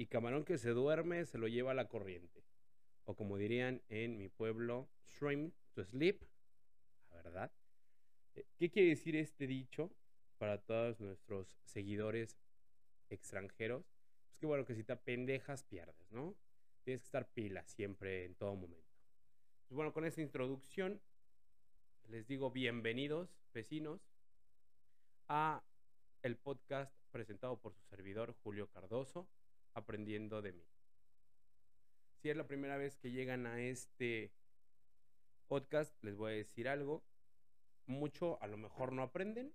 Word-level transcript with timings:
y 0.00 0.06
camarón 0.06 0.46
que 0.46 0.56
se 0.56 0.70
duerme 0.70 1.26
se 1.26 1.36
lo 1.36 1.46
lleva 1.46 1.72
a 1.72 1.74
la 1.74 1.86
corriente. 1.86 2.42
O 3.04 3.14
como 3.14 3.36
dirían 3.36 3.82
en 3.90 4.16
mi 4.16 4.30
pueblo, 4.30 4.88
swim 5.04 5.52
to 5.74 5.84
sleep, 5.84 6.24
¿verdad? 7.10 7.52
Eh, 8.34 8.46
¿Qué 8.56 8.70
quiere 8.70 8.88
decir 8.88 9.14
este 9.14 9.46
dicho 9.46 9.90
para 10.38 10.56
todos 10.56 11.00
nuestros 11.00 11.60
seguidores 11.66 12.38
extranjeros? 13.10 13.84
Pues 14.24 14.38
que 14.38 14.46
bueno, 14.46 14.64
que 14.64 14.74
si 14.74 14.84
te 14.84 14.96
pendejas 14.96 15.64
pierdes, 15.64 16.10
¿no? 16.10 16.34
Tienes 16.82 17.02
que 17.02 17.06
estar 17.06 17.28
pila 17.28 17.62
siempre, 17.66 18.24
en 18.24 18.34
todo 18.36 18.54
momento. 18.56 18.96
Pues 19.68 19.76
bueno, 19.76 19.92
con 19.92 20.06
esta 20.06 20.22
introducción 20.22 20.98
les 22.08 22.26
digo 22.26 22.50
bienvenidos, 22.50 23.36
vecinos, 23.52 24.00
a 25.28 25.62
el 26.22 26.38
podcast 26.38 26.90
presentado 27.10 27.60
por 27.60 27.74
su 27.74 27.82
servidor 27.82 28.34
Julio 28.42 28.66
Cardoso, 28.70 29.28
Aprendiendo 29.80 30.42
de 30.42 30.52
mí. 30.52 30.64
Si 32.20 32.30
es 32.30 32.36
la 32.36 32.46
primera 32.46 32.76
vez 32.76 32.96
que 32.96 33.10
llegan 33.10 33.46
a 33.46 33.60
este 33.60 34.32
podcast, 35.48 35.92
les 36.04 36.16
voy 36.16 36.32
a 36.32 36.36
decir 36.36 36.68
algo. 36.68 37.02
Mucho 37.86 38.40
a 38.42 38.46
lo 38.46 38.56
mejor 38.56 38.92
no 38.92 39.02
aprenden, 39.02 39.54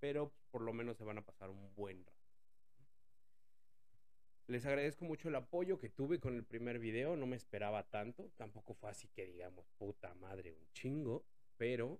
pero 0.00 0.32
por 0.50 0.62
lo 0.62 0.72
menos 0.72 0.96
se 0.96 1.04
van 1.04 1.18
a 1.18 1.24
pasar 1.24 1.50
un 1.50 1.74
buen 1.74 2.04
rato. 2.06 2.14
Les 4.46 4.64
agradezco 4.66 5.04
mucho 5.04 5.28
el 5.28 5.34
apoyo 5.36 5.78
que 5.78 5.88
tuve 5.88 6.20
con 6.20 6.34
el 6.36 6.44
primer 6.44 6.78
video, 6.78 7.16
no 7.16 7.26
me 7.26 7.36
esperaba 7.36 7.82
tanto, 7.90 8.30
tampoco 8.36 8.74
fue 8.74 8.90
así 8.90 9.08
que 9.08 9.26
digamos, 9.26 9.66
puta 9.78 10.14
madre, 10.14 10.52
un 10.52 10.70
chingo, 10.74 11.24
pero 11.56 11.98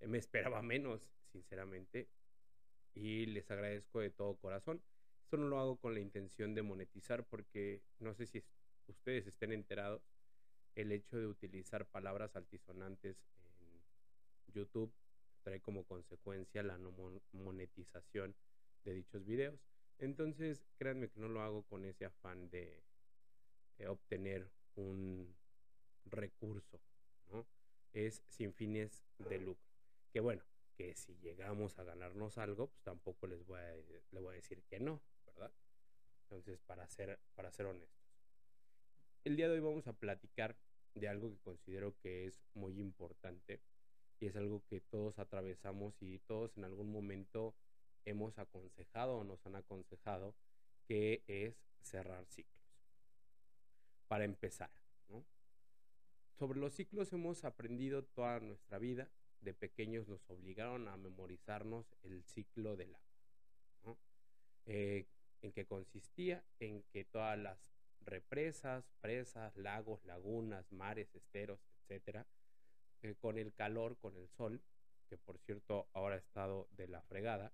me 0.00 0.18
esperaba 0.18 0.62
menos, 0.62 1.02
sinceramente, 1.32 2.08
y 2.94 3.26
les 3.26 3.50
agradezco 3.50 4.00
de 4.00 4.10
todo 4.10 4.36
corazón. 4.36 4.80
Esto 5.30 5.38
no 5.40 5.48
lo 5.48 5.60
hago 5.60 5.76
con 5.76 5.94
la 5.94 6.00
intención 6.00 6.56
de 6.56 6.62
monetizar 6.62 7.24
porque 7.24 7.84
no 8.00 8.14
sé 8.14 8.26
si 8.26 8.42
ustedes 8.88 9.28
estén 9.28 9.52
enterados, 9.52 10.02
el 10.74 10.90
hecho 10.90 11.18
de 11.18 11.28
utilizar 11.28 11.86
palabras 11.86 12.34
altisonantes 12.34 13.16
en 13.36 14.52
YouTube 14.52 14.92
trae 15.44 15.60
como 15.60 15.84
consecuencia 15.84 16.64
la 16.64 16.78
no 16.78 16.92
monetización 17.30 18.34
de 18.82 18.92
dichos 18.92 19.24
videos. 19.24 19.60
Entonces, 19.98 20.66
créanme 20.74 21.08
que 21.08 21.20
no 21.20 21.28
lo 21.28 21.42
hago 21.42 21.62
con 21.62 21.84
ese 21.84 22.06
afán 22.06 22.50
de 22.50 22.82
eh, 23.78 23.86
obtener 23.86 24.50
un 24.74 25.32
recurso, 26.06 26.80
¿no? 27.28 27.46
Es 27.92 28.24
sin 28.26 28.52
fines 28.52 29.04
de 29.18 29.38
lucro. 29.38 29.70
Que 30.12 30.18
bueno, 30.18 30.42
que 30.76 30.96
si 30.96 31.14
llegamos 31.20 31.78
a 31.78 31.84
ganarnos 31.84 32.36
algo, 32.36 32.66
pues 32.66 32.82
tampoco 32.82 33.28
les 33.28 33.46
voy 33.46 33.60
a, 33.60 33.76
les 34.10 34.22
voy 34.22 34.32
a 34.32 34.36
decir 34.36 34.64
que 34.64 34.80
no, 34.80 35.00
¿verdad? 35.40 35.52
Entonces, 36.24 36.60
para 36.60 36.86
ser, 36.88 37.18
para 37.34 37.50
ser 37.50 37.66
honestos. 37.66 38.04
El 39.24 39.36
día 39.36 39.48
de 39.48 39.54
hoy 39.54 39.60
vamos 39.60 39.86
a 39.86 39.92
platicar 39.92 40.56
de 40.94 41.08
algo 41.08 41.30
que 41.30 41.38
considero 41.38 41.96
que 42.02 42.26
es 42.26 42.40
muy 42.54 42.78
importante 42.78 43.60
y 44.18 44.26
es 44.26 44.36
algo 44.36 44.62
que 44.68 44.80
todos 44.80 45.18
atravesamos 45.18 45.94
y 46.00 46.18
todos 46.20 46.56
en 46.56 46.64
algún 46.64 46.92
momento 46.92 47.54
hemos 48.04 48.38
aconsejado 48.38 49.16
o 49.16 49.24
nos 49.24 49.44
han 49.46 49.56
aconsejado, 49.56 50.34
que 50.86 51.22
es 51.26 51.54
cerrar 51.80 52.26
ciclos. 52.26 52.60
Para 54.08 54.24
empezar, 54.24 54.70
sobre 56.38 56.58
los 56.58 56.72
ciclos 56.72 57.12
hemos 57.12 57.44
aprendido 57.44 58.04
toda 58.04 58.40
nuestra 58.40 58.78
vida. 58.78 59.10
De 59.40 59.54
pequeños 59.54 60.08
nos 60.08 60.28
obligaron 60.28 60.88
a 60.88 60.96
memorizarnos 60.96 61.94
el 62.02 62.22
ciclo 62.24 62.76
del 62.76 62.94
agua. 62.94 63.10
Eh, 64.66 65.06
¿En 65.42 65.52
qué 65.52 65.66
consistía? 65.66 66.44
En 66.58 66.82
que 66.92 67.04
todas 67.04 67.38
las 67.38 67.58
represas, 68.00 68.84
presas, 69.00 69.56
lagos, 69.56 70.04
lagunas, 70.04 70.70
mares, 70.72 71.14
esteros, 71.14 71.60
etcétera, 71.80 72.26
eh, 73.02 73.14
con 73.18 73.38
el 73.38 73.52
calor, 73.54 73.96
con 73.98 74.16
el 74.16 74.28
sol, 74.28 74.60
que 75.08 75.16
por 75.16 75.38
cierto 75.38 75.88
ahora 75.92 76.16
ha 76.16 76.18
estado 76.18 76.68
de 76.72 76.88
la 76.88 77.02
fregada, 77.02 77.52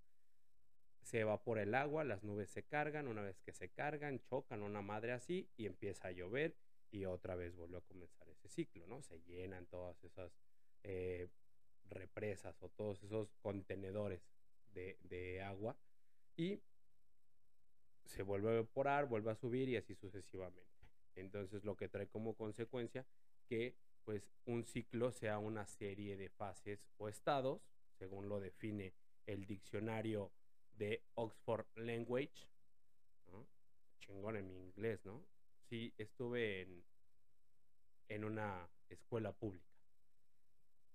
se 1.02 1.20
evapora 1.20 1.62
el 1.62 1.74
agua, 1.74 2.04
las 2.04 2.24
nubes 2.24 2.50
se 2.50 2.64
cargan, 2.64 3.06
una 3.06 3.22
vez 3.22 3.40
que 3.40 3.52
se 3.52 3.68
cargan, 3.68 4.20
chocan 4.28 4.62
una 4.62 4.82
madre 4.82 5.12
así 5.12 5.48
y 5.56 5.66
empieza 5.66 6.08
a 6.08 6.12
llover 6.12 6.56
y 6.90 7.04
otra 7.04 7.36
vez 7.36 7.54
vuelve 7.54 7.78
a 7.78 7.82
comenzar 7.82 8.28
ese 8.28 8.48
ciclo, 8.48 8.86
¿no? 8.86 9.02
Se 9.02 9.20
llenan 9.20 9.66
todas 9.66 10.02
esas 10.02 10.32
eh, 10.82 11.28
represas 11.90 12.60
o 12.60 12.68
todos 12.70 13.02
esos 13.04 13.32
contenedores 13.40 14.20
de, 14.72 14.98
de 15.02 15.42
agua 15.42 15.76
y 16.36 16.60
se 18.06 18.22
vuelve 18.22 18.50
a 18.50 18.54
evaporar, 18.54 19.06
vuelve 19.06 19.30
a 19.30 19.36
subir 19.36 19.68
y 19.68 19.76
así 19.76 19.94
sucesivamente. 19.94 20.62
Entonces 21.14 21.64
lo 21.64 21.76
que 21.76 21.88
trae 21.88 22.08
como 22.08 22.34
consecuencia 22.34 23.06
que 23.48 23.76
pues 24.04 24.30
un 24.44 24.64
ciclo 24.64 25.10
sea 25.10 25.38
una 25.38 25.66
serie 25.66 26.16
de 26.16 26.28
fases 26.28 26.88
o 26.98 27.08
estados, 27.08 27.60
según 27.98 28.28
lo 28.28 28.38
define 28.40 28.94
el 29.26 29.46
diccionario 29.46 30.32
de 30.72 31.02
Oxford 31.14 31.66
Language. 31.74 32.48
Chingón 33.98 34.36
en 34.36 34.52
mi 34.52 34.60
inglés, 34.60 35.04
¿no? 35.04 35.24
Sí, 35.68 35.92
estuve 35.98 36.60
en, 36.60 36.84
en 38.08 38.24
una 38.24 38.68
escuela 38.88 39.32
pública. 39.32 39.66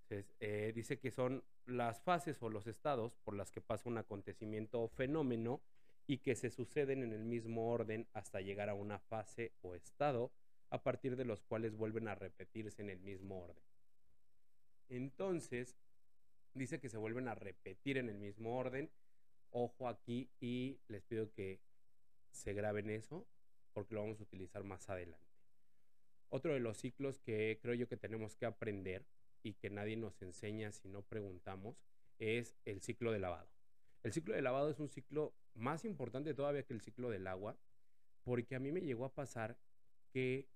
Eh, 0.10 0.72
dice 0.74 1.00
que 1.00 1.12
son 1.12 1.44
las 1.66 2.02
fases 2.02 2.42
o 2.42 2.50
los 2.50 2.68
estados 2.68 3.16
por 3.24 3.36
las 3.36 3.52
que 3.52 3.62
pasa 3.62 3.90
un 3.90 3.98
acontecimiento 3.98 4.82
o 4.82 4.88
fenómeno 4.90 5.62
y 6.08 6.20
que 6.20 6.36
se 6.36 6.50
suceden 6.50 7.04
en 7.04 7.14
el 7.14 7.24
mismo 7.24 7.70
orden 7.70 8.08
hasta 8.14 8.42
llegar 8.42 8.70
a 8.70 8.74
una 8.74 9.00
fase 9.00 9.54
o 9.62 9.76
estado 9.76 10.32
a 10.70 10.84
partir 10.84 11.16
de 11.16 11.26
los 11.26 11.42
cuales 11.44 11.76
vuelven 11.76 12.08
a 12.08 12.16
repetirse 12.16 12.82
en 12.82 12.90
el 12.90 13.00
mismo 13.00 13.42
orden. 13.44 13.64
Entonces, 14.90 15.78
dice 16.54 16.80
que 16.80 16.90
se 16.90 16.98
vuelven 16.98 17.28
a 17.28 17.36
repetir 17.36 17.98
en 17.98 18.10
el 18.10 18.18
mismo 18.18 18.58
orden 18.58 18.90
ojo 19.52 19.88
aquí 19.88 20.30
y 20.40 20.80
les 20.88 21.04
pido 21.04 21.32
que 21.32 21.60
se 22.32 22.54
graben 22.54 22.90
eso 22.90 23.28
porque 23.74 23.96
lo 23.96 24.02
vamos 24.02 24.20
a 24.20 24.24
utilizar 24.24 24.64
más 24.64 24.90
adelante. 24.90 25.26
Otro 26.30 26.54
de 26.54 26.60
los 26.60 26.78
ciclos 26.78 27.20
que 27.20 27.60
creo 27.62 27.74
yo 27.74 27.88
que 27.88 27.98
tenemos 27.98 28.36
que 28.36 28.46
aprender 28.46 29.06
y 29.44 29.54
que 29.54 29.70
nadie 29.70 29.98
nos 29.98 30.22
enseña 30.22 30.72
si 30.72 30.88
no 30.88 31.02
preguntamos 31.02 31.76
es 32.20 32.56
el 32.66 32.82
ciclo 32.82 33.12
de 33.12 33.20
lavado. 33.20 33.50
El 34.04 34.14
ciclo 34.14 34.34
de 34.34 34.42
lavado 34.42 34.70
es 34.70 34.80
un 34.80 34.90
ciclo 34.90 35.34
más 35.54 35.86
importante 35.86 36.34
todavía 36.34 36.64
que 36.64 36.74
el 36.74 36.82
ciclo 36.82 37.10
del 37.10 37.28
agua 37.28 37.58
porque 38.24 38.56
a 38.56 38.60
mí 38.60 38.72
me 38.72 38.82
llegó 38.82 39.06
a 39.06 39.14
pasar 39.14 39.58
que 40.12 40.48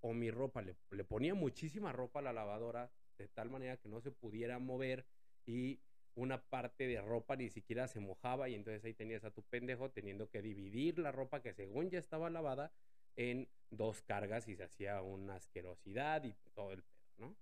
o 0.00 0.12
mi 0.12 0.30
ropa 0.30 0.62
le, 0.62 1.04
ponía 1.04 1.34
muchísima 1.34 1.92
ropa 1.92 2.20
a 2.20 2.22
la 2.22 2.32
lavadora 2.32 2.90
de 3.18 3.28
tal 3.28 3.50
manera 3.50 3.76
que 3.76 3.88
no 3.88 4.00
se 4.00 4.12
pudiera 4.12 4.58
mover 4.58 5.06
y 5.44 5.80
una 6.14 6.42
parte 6.42 6.86
de 6.86 7.00
ropa 7.00 7.36
ni 7.36 7.48
siquiera 7.48 7.88
se 7.88 8.00
mojaba 8.00 8.48
y 8.48 8.54
entonces 8.54 8.84
ahí 8.84 8.94
tenías 8.94 9.24
a 9.24 9.30
tu 9.30 9.42
pendejo 9.42 9.90
teniendo 9.90 10.28
que 10.28 10.42
dividir 10.42 10.98
la 10.98 11.12
ropa 11.12 11.42
que 11.42 11.52
según 11.52 11.90
ya 11.90 11.98
estaba 11.98 12.30
lavada 12.30 12.72
en 13.16 13.48
dos 13.70 14.02
cargas 14.02 14.48
y 14.48 14.56
se 14.56 14.64
hacía 14.64 15.02
una 15.02 15.36
asquerosidad 15.36 16.24
y 16.24 16.34
todo 16.54 16.72
el 16.72 16.82
pedo, 16.82 17.28
¿no? 17.28 17.36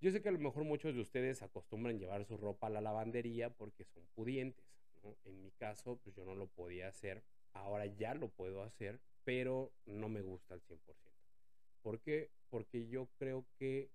Yo 0.00 0.10
sé 0.10 0.20
que 0.20 0.28
a 0.28 0.32
lo 0.32 0.38
mejor 0.38 0.64
muchos 0.64 0.94
de 0.94 1.00
ustedes 1.00 1.42
acostumbran 1.42 1.98
llevar 1.98 2.24
su 2.24 2.36
ropa 2.36 2.66
a 2.66 2.70
la 2.70 2.80
lavandería 2.80 3.50
porque 3.50 3.84
son 3.84 4.06
pudientes, 4.14 4.66
¿no? 5.02 5.16
En 5.24 5.40
mi 5.42 5.50
caso, 5.52 5.98
pues 6.02 6.14
yo 6.14 6.24
no 6.24 6.34
lo 6.34 6.46
podía 6.48 6.88
hacer, 6.88 7.22
ahora 7.52 7.86
ya 7.86 8.14
lo 8.14 8.28
puedo 8.28 8.62
hacer, 8.62 9.00
pero 9.24 9.72
no 9.86 10.08
me 10.08 10.22
gusta 10.22 10.54
al 10.54 10.62
100%. 10.62 10.78
¿Por 11.82 12.00
qué? 12.00 12.30
Porque 12.50 12.86
yo 12.88 13.08
creo 13.18 13.46
que 13.58 13.90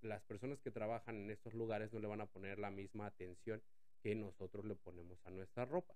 las 0.00 0.22
personas 0.22 0.60
que 0.60 0.70
trabajan 0.70 1.16
en 1.16 1.30
estos 1.30 1.54
lugares 1.54 1.92
no 1.92 2.00
le 2.00 2.08
van 2.08 2.20
a 2.20 2.26
poner 2.26 2.58
la 2.58 2.70
misma 2.70 3.06
atención 3.06 3.62
que 4.02 4.14
nosotros 4.14 4.64
le 4.64 4.76
ponemos 4.76 5.24
a 5.26 5.30
nuestra 5.30 5.64
ropa. 5.64 5.94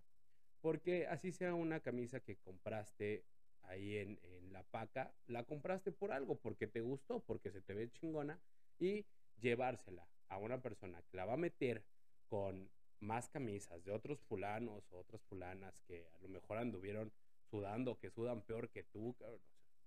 Porque 0.60 1.06
así 1.06 1.32
sea 1.32 1.54
una 1.54 1.80
camisa 1.80 2.20
que 2.20 2.36
compraste 2.36 3.24
ahí 3.62 3.96
en, 3.96 4.18
la 4.52 4.62
paca, 4.64 5.14
la 5.26 5.44
compraste 5.44 5.92
por 5.92 6.12
algo, 6.12 6.36
porque 6.36 6.66
te 6.66 6.82
gustó, 6.82 7.20
porque 7.20 7.50
se 7.50 7.62
te 7.62 7.72
ve 7.72 7.90
chingona, 7.90 8.38
y 8.78 9.06
llevársela 9.42 10.08
a 10.28 10.38
una 10.38 10.62
persona 10.62 11.02
que 11.02 11.16
la 11.18 11.26
va 11.26 11.34
a 11.34 11.36
meter 11.36 11.84
con 12.28 12.70
más 13.00 13.28
camisas 13.28 13.84
de 13.84 13.92
otros 13.92 14.22
fulanos 14.22 14.90
o 14.90 14.98
otras 14.98 15.22
fulanas 15.24 15.80
que 15.82 16.06
a 16.06 16.18
lo 16.20 16.28
mejor 16.28 16.58
anduvieron 16.58 17.12
sudando, 17.50 17.98
que 17.98 18.10
sudan 18.10 18.42
peor 18.42 18.70
que 18.70 18.84
tú, 18.84 19.14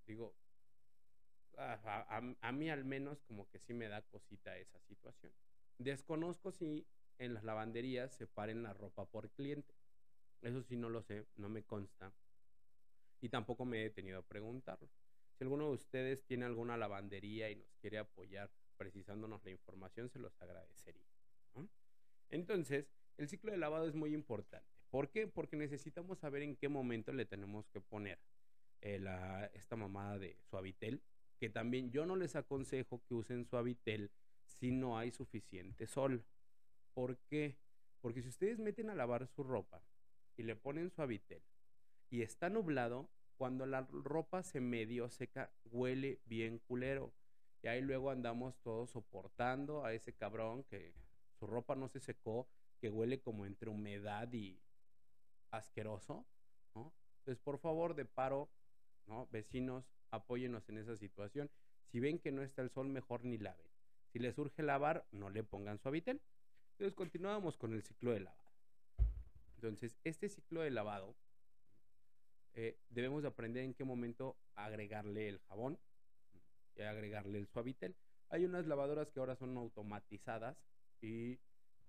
digo, 0.05 0.35
a, 1.57 2.51
mí 2.51 2.69
al 2.69 2.85
menos 2.85 3.23
como 3.23 3.49
que 3.49 3.59
sí 3.59 3.73
me 3.73 3.87
da 3.87 4.01
cosita 4.03 4.57
esa 4.57 4.79
situación. 4.81 5.33
Desconozco 5.77 6.51
si 6.51 6.85
en 7.17 7.33
las 7.33 7.43
lavanderías 7.43 8.13
separen 8.13 8.63
la 8.63 8.73
ropa 8.73 9.05
por 9.05 9.31
cliente. 9.31 9.73
Eso 10.41 10.61
sí 10.61 10.75
no 10.75 10.89
lo 10.89 11.01
sé, 11.01 11.25
no 11.37 11.49
me 11.49 11.63
consta. 11.63 12.13
Y 13.21 13.29
tampoco 13.29 13.65
me 13.65 13.79
he 13.79 13.83
detenido 13.83 14.19
a 14.19 14.27
preguntarlo. 14.27 14.89
Si 15.37 15.43
alguno 15.43 15.67
de 15.67 15.73
ustedes 15.73 16.23
tiene 16.25 16.45
alguna 16.45 16.77
lavandería 16.77 17.49
y 17.49 17.55
nos 17.55 17.73
quiere 17.81 17.97
apoyar 17.97 18.51
precisándonos 18.75 19.43
la 19.43 19.51
información, 19.51 20.09
se 20.09 20.19
los 20.19 20.39
agradecería. 20.41 21.05
Entonces, 22.29 22.89
el 23.17 23.29
ciclo 23.29 23.51
de 23.51 23.57
lavado 23.57 23.87
es 23.87 23.95
muy 23.95 24.13
importante. 24.13 24.67
¿Por 24.89 25.09
qué? 25.09 25.27
Porque 25.27 25.55
necesitamos 25.55 26.19
saber 26.19 26.41
en 26.41 26.55
qué 26.55 26.69
momento 26.69 27.13
le 27.13 27.25
tenemos 27.25 27.67
que 27.69 27.81
poner 27.81 28.19
eh, 28.81 28.99
la, 28.99 29.45
esta 29.53 29.75
mamada 29.75 30.17
de 30.19 30.37
suavitel, 30.49 31.01
que 31.39 31.49
también 31.49 31.91
yo 31.91 32.05
no 32.05 32.15
les 32.15 32.35
aconsejo 32.35 33.03
que 33.05 33.13
usen 33.13 33.45
suavitel 33.45 34.11
si 34.45 34.71
no 34.71 34.97
hay 34.97 35.11
suficiente 35.11 35.87
sol. 35.87 36.25
¿Por 36.93 37.17
qué? 37.29 37.57
Porque 38.01 38.21
si 38.21 38.29
ustedes 38.29 38.59
meten 38.59 38.89
a 38.89 38.95
lavar 38.95 39.27
su 39.27 39.43
ropa 39.43 39.81
y 40.37 40.43
le 40.43 40.55
ponen 40.55 40.91
suavitel 40.91 41.41
y 42.09 42.21
está 42.21 42.49
nublado, 42.49 43.09
cuando 43.37 43.65
la 43.65 43.81
ropa 43.91 44.43
se 44.43 44.61
medio 44.61 45.09
seca, 45.09 45.51
huele 45.65 46.21
bien 46.25 46.59
culero. 46.59 47.13
Y 47.65 47.67
ahí 47.67 47.81
luego 47.81 48.11
andamos 48.11 48.55
todos 48.59 48.91
soportando 48.91 49.83
a 49.83 49.91
ese 49.91 50.13
cabrón 50.13 50.63
que 50.65 50.93
su 51.39 51.47
ropa 51.47 51.75
no 51.75 51.87
se 51.89 51.99
secó, 51.99 52.47
que 52.79 52.91
huele 52.91 53.21
como 53.21 53.47
entre 53.47 53.71
humedad 53.71 54.31
y 54.33 54.61
asqueroso, 55.49 56.27
¿no? 56.75 56.93
Entonces, 57.17 57.43
por 57.43 57.57
favor, 57.57 57.95
de 57.95 58.05
paro, 58.05 58.51
¿no? 59.07 59.27
Vecinos, 59.31 59.83
apóyenos 60.11 60.69
en 60.69 60.77
esa 60.77 60.95
situación. 60.95 61.49
Si 61.87 61.99
ven 61.99 62.19
que 62.19 62.31
no 62.31 62.43
está 62.43 62.61
el 62.61 62.69
sol, 62.69 62.87
mejor 62.87 63.25
ni 63.25 63.39
laven. 63.39 63.65
Si 64.13 64.19
les 64.19 64.37
urge 64.37 64.61
lavar, 64.61 65.07
no 65.11 65.31
le 65.31 65.43
pongan 65.43 65.79
suavitel. 65.79 66.21
Entonces, 66.73 66.93
continuamos 66.93 67.57
con 67.57 67.73
el 67.73 67.81
ciclo 67.81 68.11
de 68.11 68.19
lavado. 68.19 68.51
Entonces, 69.55 69.97
este 70.03 70.29
ciclo 70.29 70.61
de 70.61 70.69
lavado, 70.69 71.15
eh, 72.53 72.77
debemos 72.89 73.23
de 73.23 73.29
aprender 73.29 73.63
en 73.63 73.73
qué 73.73 73.83
momento 73.83 74.37
agregarle 74.53 75.29
el 75.29 75.39
jabón 75.39 75.79
y 76.75 76.81
agregarle 76.81 77.39
el 77.39 77.47
suavitel. 77.47 77.95
Hay 78.29 78.45
unas 78.45 78.67
lavadoras 78.67 79.11
que 79.11 79.19
ahora 79.19 79.35
son 79.35 79.57
automatizadas 79.57 80.57
y 81.01 81.39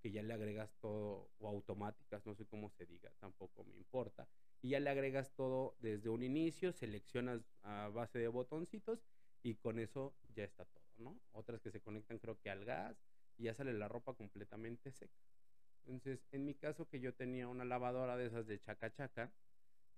que 0.01 0.11
ya 0.11 0.21
le 0.21 0.33
agregas 0.33 0.75
todo, 0.79 1.31
o 1.39 1.47
automáticas, 1.47 2.25
no 2.25 2.35
sé 2.35 2.45
cómo 2.45 2.69
se 2.69 2.85
diga, 2.85 3.11
tampoco 3.19 3.63
me 3.63 3.75
importa. 3.75 4.27
Y 4.61 4.69
ya 4.69 4.79
le 4.79 4.89
agregas 4.89 5.33
todo 5.35 5.75
desde 5.79 6.09
un 6.09 6.23
inicio, 6.23 6.71
seleccionas 6.71 7.41
a 7.63 7.89
base 7.89 8.19
de 8.19 8.27
botoncitos 8.27 9.03
y 9.43 9.55
con 9.55 9.79
eso 9.79 10.15
ya 10.35 10.43
está 10.43 10.65
todo, 10.65 10.85
¿no? 10.97 11.19
Otras 11.31 11.61
que 11.61 11.71
se 11.71 11.81
conectan 11.81 12.19
creo 12.19 12.39
que 12.39 12.49
al 12.49 12.65
gas 12.65 12.97
y 13.37 13.43
ya 13.45 13.53
sale 13.53 13.73
la 13.73 13.87
ropa 13.87 14.13
completamente 14.13 14.91
seca. 14.91 15.21
Entonces, 15.85 16.25
en 16.31 16.45
mi 16.45 16.53
caso 16.55 16.87
que 16.87 16.99
yo 16.99 17.13
tenía 17.13 17.47
una 17.47 17.65
lavadora 17.65 18.17
de 18.17 18.27
esas 18.27 18.45
de 18.45 18.59
chaca 18.59 18.91
chaca, 18.91 19.33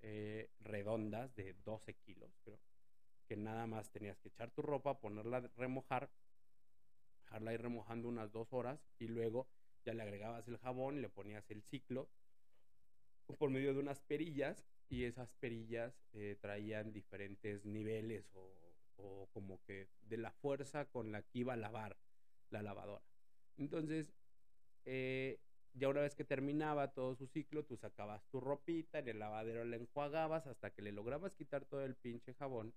eh, 0.02 0.50
redondas 0.60 1.36
de 1.36 1.56
12 1.66 1.96
kilos, 1.96 2.32
creo, 2.44 2.60
que 3.30 3.38
nada 3.38 3.68
más 3.68 3.92
tenías 3.92 4.20
que 4.20 4.30
echar 4.30 4.50
tu 4.50 4.64
ropa, 4.64 5.00
ponerla 5.00 5.38
a 5.38 5.52
remojar, 5.56 6.10
dejarla 7.22 7.54
ir 7.54 7.62
remojando 7.62 8.10
unas 8.10 8.32
dos 8.32 8.52
horas 8.52 8.84
y 8.98 9.08
luego 9.08 9.48
ya 9.86 9.94
le 9.94 10.02
agregabas 10.02 10.48
el 10.48 10.58
jabón 10.58 10.98
y 10.98 11.02
le 11.02 11.10
ponías 11.10 11.48
el 11.52 11.62
ciclo 11.62 12.10
por 13.38 13.52
medio 13.52 13.76
de 13.76 13.82
unas 13.82 14.02
perillas 14.02 14.68
y 14.90 15.04
esas 15.04 15.32
perillas 15.34 15.94
eh, 16.14 16.38
traían 16.42 16.92
diferentes 16.92 17.64
niveles 17.66 18.26
o, 18.34 19.30
como 19.32 19.64
que 19.64 19.88
de 20.02 20.18
la 20.18 20.32
fuerza 20.32 20.86
con 20.86 21.12
la 21.12 21.22
que 21.22 21.40
iba 21.40 21.54
a 21.54 21.58
lavar 21.58 21.98
la 22.50 22.64
lavadora. 22.64 23.06
Entonces, 23.58 24.12
eh, 24.86 25.40
ya 25.74 25.88
una 25.88 26.02
vez 26.02 26.16
que 26.16 26.26
terminaba 26.26 26.92
todo 26.92 27.16
su 27.16 27.28
ciclo, 27.28 27.64
tú 27.64 27.78
sacabas 27.78 28.26
tu 28.32 28.42
ropita, 28.42 28.98
en 28.98 29.08
el 29.08 29.20
lavadero 29.20 29.64
la 29.64 29.76
enjuagabas 29.76 30.48
hasta 30.48 30.72
que 30.72 30.82
le 30.82 30.92
lograbas 30.92 31.36
quitar 31.36 31.64
todo 31.66 31.86
el 31.86 31.96
pinche 31.96 32.34
jabón 32.34 32.74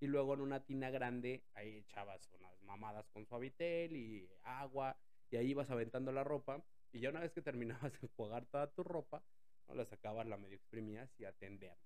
y 0.00 0.06
luego 0.06 0.34
en 0.34 0.40
una 0.40 0.64
tina 0.64 0.90
grande 0.90 1.44
ahí 1.54 1.76
echabas 1.78 2.28
unas 2.32 2.62
mamadas 2.62 3.08
con 3.08 3.26
suavitel 3.26 3.96
y 3.96 4.28
agua 4.42 4.96
y 5.30 5.36
ahí 5.36 5.50
ibas 5.50 5.70
aventando 5.70 6.12
la 6.12 6.24
ropa 6.24 6.62
y 6.92 7.00
ya 7.00 7.10
una 7.10 7.20
vez 7.20 7.32
que 7.32 7.42
terminabas 7.42 7.92
de 7.92 7.98
enjuagar 8.02 8.46
toda 8.46 8.70
tu 8.70 8.82
ropa, 8.82 9.22
¿no? 9.68 9.74
la 9.74 9.84
sacabas, 9.84 10.26
la 10.26 10.36
medio 10.36 10.56
exprimías 10.56 11.10
y 11.18 11.24
atenderla 11.24 11.76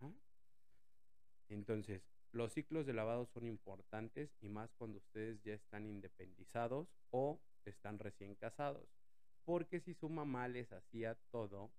en 0.00 0.08
el 0.08 0.14
sol. 0.14 0.20
Entonces, 1.48 2.02
los 2.32 2.52
ciclos 2.52 2.86
de 2.86 2.92
lavado 2.92 3.26
son 3.26 3.46
importantes 3.46 4.30
y 4.40 4.48
más 4.48 4.74
cuando 4.74 4.98
ustedes 4.98 5.42
ya 5.42 5.54
están 5.54 5.86
independizados 5.86 6.88
o 7.10 7.40
están 7.64 7.98
recién 7.98 8.34
casados. 8.34 8.88
Porque 9.44 9.80
si 9.80 9.94
su 9.94 10.08
mamá 10.08 10.48
les 10.48 10.72
hacía 10.72 11.16
todo, 11.30 11.72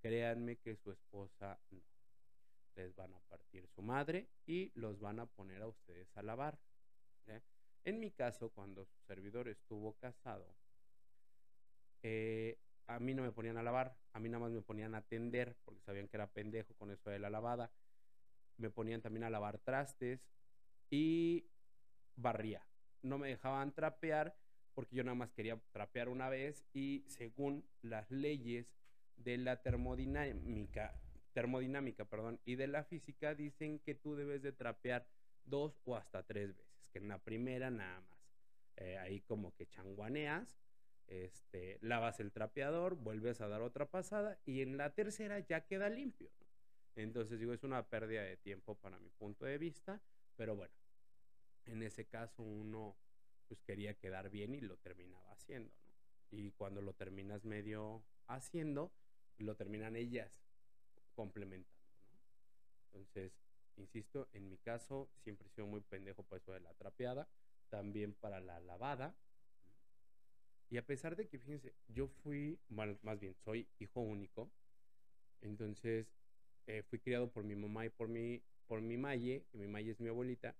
créanme 0.00 0.56
que 0.56 0.76
su 0.76 0.92
esposa 0.92 1.58
no. 1.70 1.97
Les 2.78 2.94
van 2.94 3.12
a 3.12 3.18
partir 3.28 3.66
su 3.66 3.82
madre 3.82 4.28
y 4.46 4.70
los 4.76 5.00
van 5.00 5.18
a 5.18 5.26
poner 5.26 5.62
a 5.62 5.66
ustedes 5.66 6.16
a 6.16 6.22
lavar. 6.22 6.56
En 7.84 7.98
mi 7.98 8.12
caso, 8.12 8.50
cuando 8.50 8.84
su 8.84 9.00
servidor 9.00 9.48
estuvo 9.48 9.94
casado, 9.94 10.54
eh, 12.02 12.56
a 12.86 13.00
mí 13.00 13.14
no 13.14 13.22
me 13.22 13.32
ponían 13.32 13.56
a 13.56 13.64
lavar, 13.64 13.96
a 14.12 14.20
mí 14.20 14.28
nada 14.28 14.44
más 14.44 14.52
me 14.52 14.62
ponían 14.62 14.94
a 14.94 14.98
atender 14.98 15.56
porque 15.64 15.82
sabían 15.82 16.06
que 16.06 16.18
era 16.18 16.30
pendejo 16.30 16.72
con 16.74 16.92
eso 16.92 17.10
de 17.10 17.18
la 17.18 17.30
lavada. 17.30 17.72
Me 18.58 18.70
ponían 18.70 19.02
también 19.02 19.24
a 19.24 19.30
lavar 19.30 19.58
trastes 19.58 20.20
y 20.88 21.50
barría. 22.14 22.64
No 23.02 23.18
me 23.18 23.28
dejaban 23.28 23.72
trapear 23.72 24.36
porque 24.74 24.94
yo 24.94 25.02
nada 25.02 25.16
más 25.16 25.32
quería 25.32 25.60
trapear 25.72 26.08
una 26.08 26.28
vez 26.28 26.64
y 26.72 27.04
según 27.08 27.68
las 27.82 28.08
leyes 28.12 28.72
de 29.16 29.36
la 29.36 29.60
termodinámica, 29.62 30.94
termodinámica, 31.32 32.04
perdón, 32.04 32.40
y 32.44 32.56
de 32.56 32.66
la 32.66 32.84
física 32.84 33.34
dicen 33.34 33.78
que 33.80 33.94
tú 33.94 34.16
debes 34.16 34.42
de 34.42 34.52
trapear 34.52 35.06
dos 35.44 35.80
o 35.84 35.96
hasta 35.96 36.22
tres 36.22 36.56
veces 36.56 36.88
que 36.88 36.98
en 36.98 37.08
la 37.08 37.18
primera 37.18 37.70
nada 37.70 38.00
más. 38.00 38.18
Eh, 38.76 38.96
ahí 38.98 39.20
como 39.22 39.54
que 39.56 39.66
changuaneas, 39.66 40.56
este, 41.08 41.78
lavas 41.80 42.20
el 42.20 42.32
trapeador, 42.32 42.94
vuelves 42.94 43.40
a 43.40 43.48
dar 43.48 43.62
otra 43.62 43.90
pasada 43.90 44.38
y 44.44 44.62
en 44.62 44.76
la 44.76 44.94
tercera 44.94 45.40
ya 45.40 45.66
queda 45.66 45.88
limpio. 45.88 46.30
Entonces 46.94 47.38
digo, 47.38 47.52
es 47.52 47.64
una 47.64 47.88
pérdida 47.88 48.22
de 48.22 48.36
tiempo 48.36 48.76
para 48.76 48.98
mi 48.98 49.10
punto 49.10 49.44
de 49.46 49.58
vista, 49.58 50.00
pero 50.36 50.54
bueno, 50.54 50.74
en 51.64 51.82
ese 51.82 52.06
caso 52.06 52.42
uno 52.42 52.96
pues 53.48 53.62
quería 53.62 53.94
quedar 53.94 54.30
bien 54.30 54.54
y 54.54 54.60
lo 54.60 54.76
terminaba 54.76 55.32
haciendo, 55.32 55.72
Y 56.30 56.52
cuando 56.52 56.82
lo 56.82 56.92
terminas 56.92 57.44
medio 57.44 58.04
haciendo, 58.26 58.92
lo 59.38 59.56
terminan 59.56 59.96
ellas 59.96 60.47
complementando, 61.18 61.68
Entonces, 62.92 63.32
Insisto, 63.78 64.28
en 64.32 64.48
mi 64.48 64.58
caso 64.58 65.08
siempre 65.22 65.46
he 65.46 65.50
sido 65.50 65.66
muy 65.66 65.80
pendejo 65.80 66.22
por 66.24 66.38
eso 66.38 66.52
de 66.52 66.60
la 66.60 66.74
trapeada, 66.74 67.28
también 67.70 68.12
para 68.14 68.40
la 68.40 68.60
lavada. 68.60 69.14
Y 70.70 70.76
a 70.76 70.86
pesar 70.86 71.16
de 71.16 71.28
que, 71.28 71.38
fíjense, 71.38 71.72
yo 71.86 72.08
fui, 72.08 72.58
más 72.68 73.20
bien, 73.20 73.34
soy 73.44 73.68
hijo 73.78 74.00
único, 74.00 74.50
entonces 75.40 76.12
eh, 76.66 76.82
fui 76.82 76.98
criado 76.98 77.30
por 77.30 77.44
mi 77.44 77.54
mamá 77.54 77.86
y 77.86 77.88
por 77.88 78.08
mi, 78.08 78.42
por 78.66 78.80
mi 78.80 78.98
maye, 78.98 79.46
que 79.50 79.58
mi 79.58 79.68
maye 79.68 79.92
es 79.92 80.00
mi 80.00 80.08
abuelita, 80.08 80.56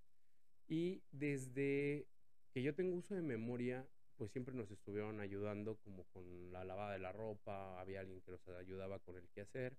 y 0.68 1.02
desde 1.10 2.06
que 2.52 2.62
yo 2.62 2.74
tengo 2.74 2.96
uso 2.96 3.14
de 3.14 3.22
memoria, 3.22 3.86
pues 4.16 4.30
siempre 4.30 4.54
nos 4.54 4.70
estuvieron 4.70 5.20
ayudando 5.20 5.76
como 5.78 6.04
con 6.04 6.52
la 6.52 6.64
lavada 6.64 6.92
de 6.92 7.00
la 7.00 7.12
ropa, 7.12 7.80
había 7.80 8.00
alguien 8.00 8.20
que 8.22 8.30
nos 8.30 8.48
ayudaba 8.48 8.98
con 9.00 9.16
el 9.16 9.28
quehacer, 9.28 9.76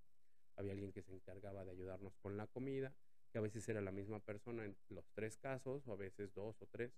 había 0.60 0.74
alguien 0.74 0.92
que 0.92 1.02
se 1.02 1.14
encargaba 1.14 1.66
de 1.66 1.72
ayudarnos 1.72 2.14
con 2.18 2.38
la 2.38 2.48
comida 2.48 2.94
que 3.32 3.38
a 3.38 3.42
veces 3.42 3.68
era 3.70 3.82
la 3.82 3.92
misma 3.92 4.20
persona 4.20 4.66
en 4.66 4.76
los 4.90 5.10
tres 5.14 5.38
casos, 5.38 5.88
o 5.88 5.94
a 5.94 5.96
veces 5.96 6.34
dos 6.34 6.62
o 6.62 6.68
tres. 6.68 6.94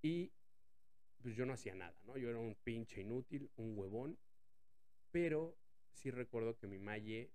Y 0.00 0.32
pues 1.22 1.36
yo 1.36 1.46
no 1.46 1.52
hacía 1.52 1.74
nada, 1.74 1.96
¿no? 2.04 2.16
Yo 2.16 2.30
era 2.30 2.38
un 2.38 2.56
pinche 2.64 3.00
inútil, 3.00 3.50
un 3.56 3.78
huevón, 3.78 4.18
pero 5.10 5.56
sí 5.92 6.10
recuerdo 6.10 6.56
que 6.56 6.66
mi 6.66 6.78
Maye, 6.78 7.30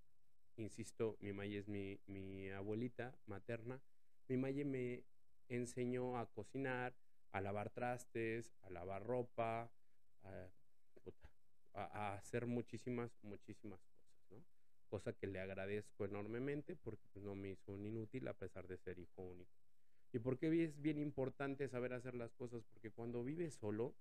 insisto, 0.56 1.16
mi 1.20 1.32
Maye 1.32 1.58
es 1.58 1.68
mi, 1.68 1.98
mi 2.06 2.50
abuelita 2.50 3.16
materna, 3.26 3.80
mi 4.26 4.36
Maye 4.36 4.64
me 4.64 5.04
enseñó 5.48 6.18
a 6.18 6.26
cocinar, 6.26 6.94
a 7.32 7.40
lavar 7.40 7.70
trastes, 7.70 8.52
a 8.62 8.70
lavar 8.70 9.04
ropa, 9.04 9.70
a, 10.24 10.50
a 11.74 12.14
hacer 12.14 12.46
muchísimas, 12.46 13.16
muchísimas 13.22 13.80
cosa 14.88 15.12
que 15.12 15.26
le 15.26 15.40
agradezco 15.40 16.04
enormemente 16.04 16.74
porque 16.76 17.06
pues, 17.12 17.24
no 17.24 17.34
me 17.34 17.50
hizo 17.50 17.72
un 17.72 17.84
inútil 17.84 18.26
a 18.28 18.34
pesar 18.34 18.66
de 18.66 18.78
ser 18.78 18.98
hijo 18.98 19.22
único. 19.22 19.52
¿Y 20.12 20.18
por 20.18 20.38
qué 20.38 20.64
es 20.64 20.80
bien 20.80 20.98
importante 20.98 21.68
saber 21.68 21.92
hacer 21.92 22.14
las 22.14 22.32
cosas? 22.32 22.64
Porque 22.64 22.90
cuando 22.90 23.22
vives 23.22 23.54
solo, 23.54 23.94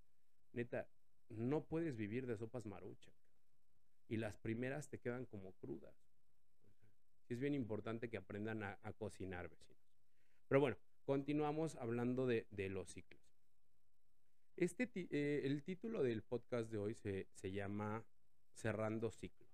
neta, 0.53 0.88
no 1.29 1.65
puedes 1.65 1.98
vivir 1.98 2.25
de 2.25 2.38
sopas 2.38 2.65
marucha. 2.65 3.12
Y 4.08 4.17
las 4.17 4.38
primeras 4.38 4.89
te 4.89 5.00
quedan 5.00 5.25
como 5.25 5.51
crudas. 5.53 5.94
es 7.27 7.39
bien 7.39 7.56
importante 7.56 8.10
que 8.10 8.17
aprendan 8.17 8.63
a, 8.63 8.77
cocinar, 8.98 9.50
vecinos. 9.50 9.84
Pero 10.48 10.62
bueno, 10.62 10.77
continuamos 11.03 11.75
hablando 11.75 12.25
de, 12.25 12.48
los 12.70 12.88
ciclos. 12.88 13.22
Este, 14.56 14.89
eh, 14.96 15.41
el 15.44 15.62
título 15.63 16.03
del 16.03 16.24
podcast 16.24 16.72
de 16.72 16.77
hoy 16.77 16.96
se, 16.96 17.27
se 17.34 17.51
llama 17.51 18.06
Cerrando 18.53 19.12
ciclos. 19.12 19.46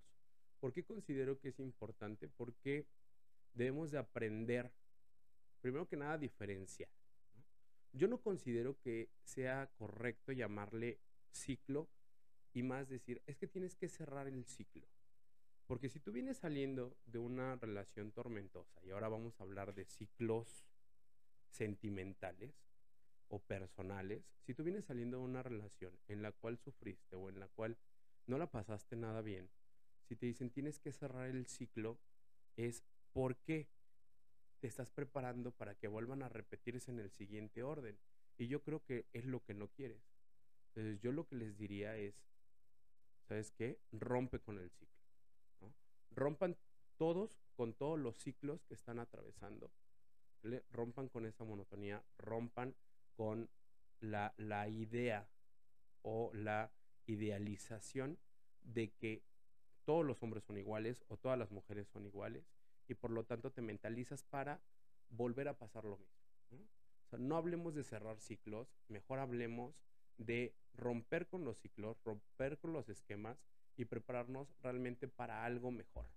¿Por 0.63 0.71
qué 0.71 0.85
considero 0.85 1.37
que 1.41 1.49
es 1.49 1.59
importante? 1.59 2.29
Porque 2.29 2.87
debemos 3.53 3.91
de 3.91 3.97
aprender, 3.97 4.71
primero 5.59 5.89
que 5.89 5.97
nada, 5.97 6.17
diferenciar. 6.17 6.89
Yo 7.91 8.07
no 8.07 8.21
considero 8.21 8.79
que 8.79 9.09
sea 9.25 9.69
correcto 9.77 10.31
llamarle 10.31 11.01
ciclo 11.33 11.89
y 12.53 12.63
más 12.63 12.87
decir, 12.87 13.21
es 13.25 13.35
que 13.35 13.45
tienes 13.45 13.75
que 13.75 13.89
cerrar 13.89 14.27
el 14.27 14.45
ciclo. 14.45 14.87
Porque 15.67 15.89
si 15.89 15.99
tú 15.99 16.13
vienes 16.13 16.37
saliendo 16.37 16.95
de 17.07 17.17
una 17.17 17.57
relación 17.57 18.13
tormentosa, 18.13 18.79
y 18.85 18.91
ahora 18.91 19.09
vamos 19.09 19.37
a 19.41 19.43
hablar 19.43 19.73
de 19.73 19.83
ciclos 19.83 20.63
sentimentales 21.49 22.55
o 23.27 23.39
personales, 23.39 24.23
si 24.45 24.53
tú 24.53 24.63
vienes 24.63 24.85
saliendo 24.85 25.17
de 25.17 25.23
una 25.23 25.43
relación 25.43 25.99
en 26.07 26.21
la 26.21 26.31
cual 26.31 26.57
sufriste 26.57 27.17
o 27.17 27.27
en 27.27 27.41
la 27.41 27.49
cual 27.49 27.77
no 28.27 28.37
la 28.37 28.49
pasaste 28.49 28.95
nada 28.95 29.21
bien, 29.21 29.49
si 30.13 30.19
te 30.19 30.27
dicen 30.27 30.51
tienes 30.51 30.79
que 30.79 30.91
cerrar 30.91 31.27
el 31.27 31.47
ciclo, 31.47 31.97
es 32.55 32.83
porque 33.13 33.67
te 34.59 34.67
estás 34.67 34.91
preparando 34.91 35.51
para 35.51 35.73
que 35.73 35.87
vuelvan 35.87 36.21
a 36.21 36.29
repetirse 36.29 36.91
en 36.91 36.99
el 36.99 37.09
siguiente 37.09 37.63
orden. 37.63 37.97
Y 38.37 38.47
yo 38.47 38.61
creo 38.61 38.83
que 38.83 39.07
es 39.13 39.25
lo 39.25 39.43
que 39.43 39.55
no 39.55 39.69
quieres. 39.69 40.03
Entonces 40.67 41.01
yo 41.01 41.11
lo 41.11 41.27
que 41.27 41.35
les 41.35 41.57
diría 41.57 41.97
es, 41.97 42.15
¿sabes 43.27 43.51
qué? 43.53 43.79
Rompe 43.91 44.39
con 44.39 44.59
el 44.59 44.69
ciclo. 44.69 45.73
Rompan 46.11 46.57
todos 46.97 47.39
con 47.55 47.73
todos 47.73 47.99
los 47.99 48.15
ciclos 48.19 48.63
que 48.65 48.75
están 48.75 48.99
atravesando. 48.99 49.71
Rompan 50.69 51.09
con 51.09 51.25
esa 51.25 51.43
monotonía, 51.43 52.03
rompan 52.19 52.75
con 53.15 53.49
la, 53.99 54.35
la 54.37 54.67
idea 54.69 55.27
o 56.03 56.31
la 56.35 56.71
idealización 57.07 58.19
de 58.61 58.91
que 58.91 59.23
todos 59.85 60.05
los 60.05 60.21
hombres 60.23 60.43
son 60.43 60.57
iguales 60.57 61.03
o 61.07 61.17
todas 61.17 61.37
las 61.37 61.51
mujeres 61.51 61.87
son 61.87 62.05
iguales 62.05 62.45
y 62.87 62.95
por 62.95 63.11
lo 63.11 63.23
tanto 63.23 63.51
te 63.51 63.61
mentalizas 63.61 64.23
para 64.23 64.61
volver 65.09 65.47
a 65.47 65.57
pasar 65.57 65.85
lo 65.85 65.97
mismo. 65.97 66.67
¿no? 67.19 67.37
Hablemos 67.37 67.75
de 67.75 67.83
cerrar 67.83 68.19
ciclos, 68.19 68.73
mejor 68.87 69.19
hablemos 69.19 69.75
de 70.17 70.55
romper 70.73 71.27
con 71.27 71.43
los 71.43 71.57
ciclos, 71.59 71.97
romper 72.03 72.57
con 72.57 72.73
los 72.73 72.89
esquemas 72.89 73.37
y 73.75 73.85
prepararnos 73.85 74.53
realmente 74.61 75.07
para 75.07 75.45
algo 75.45 75.71
mejor. 75.71 76.07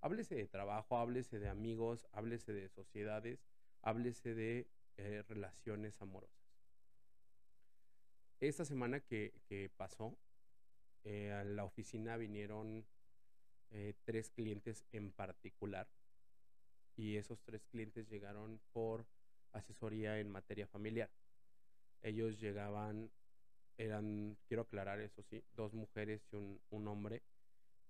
Háblese 0.00 0.34
de 0.34 0.46
trabajo, 0.46 0.96
háblese 0.96 1.38
de 1.38 1.48
amigos, 1.48 2.06
háblese 2.12 2.52
de 2.52 2.68
sociedades, 2.68 3.44
háblese 3.82 4.34
de 4.34 4.68
eh, 4.96 5.22
relaciones 5.28 6.00
amorosas. 6.00 6.40
Esta 8.40 8.64
semana 8.64 9.00
que, 9.00 9.34
que 9.46 9.70
pasó, 9.76 10.16
eh, 11.04 11.32
a 11.32 11.44
la 11.44 11.64
oficina 11.64 12.16
vinieron 12.16 12.84
eh, 13.70 13.94
tres 14.04 14.30
clientes 14.30 14.84
en 14.92 15.12
particular 15.12 15.88
y 16.96 17.16
esos 17.16 17.40
tres 17.42 17.64
clientes 17.66 18.08
llegaron 18.08 18.60
por 18.72 19.06
asesoría 19.52 20.18
en 20.18 20.28
materia 20.28 20.66
familiar. 20.66 21.10
Ellos 22.02 22.40
llegaban, 22.40 23.10
eran, 23.78 24.36
quiero 24.46 24.62
aclarar 24.62 25.00
eso 25.00 25.22
sí, 25.22 25.42
dos 25.54 25.72
mujeres 25.72 26.22
y 26.32 26.36
un, 26.36 26.60
un 26.70 26.88
hombre 26.88 27.22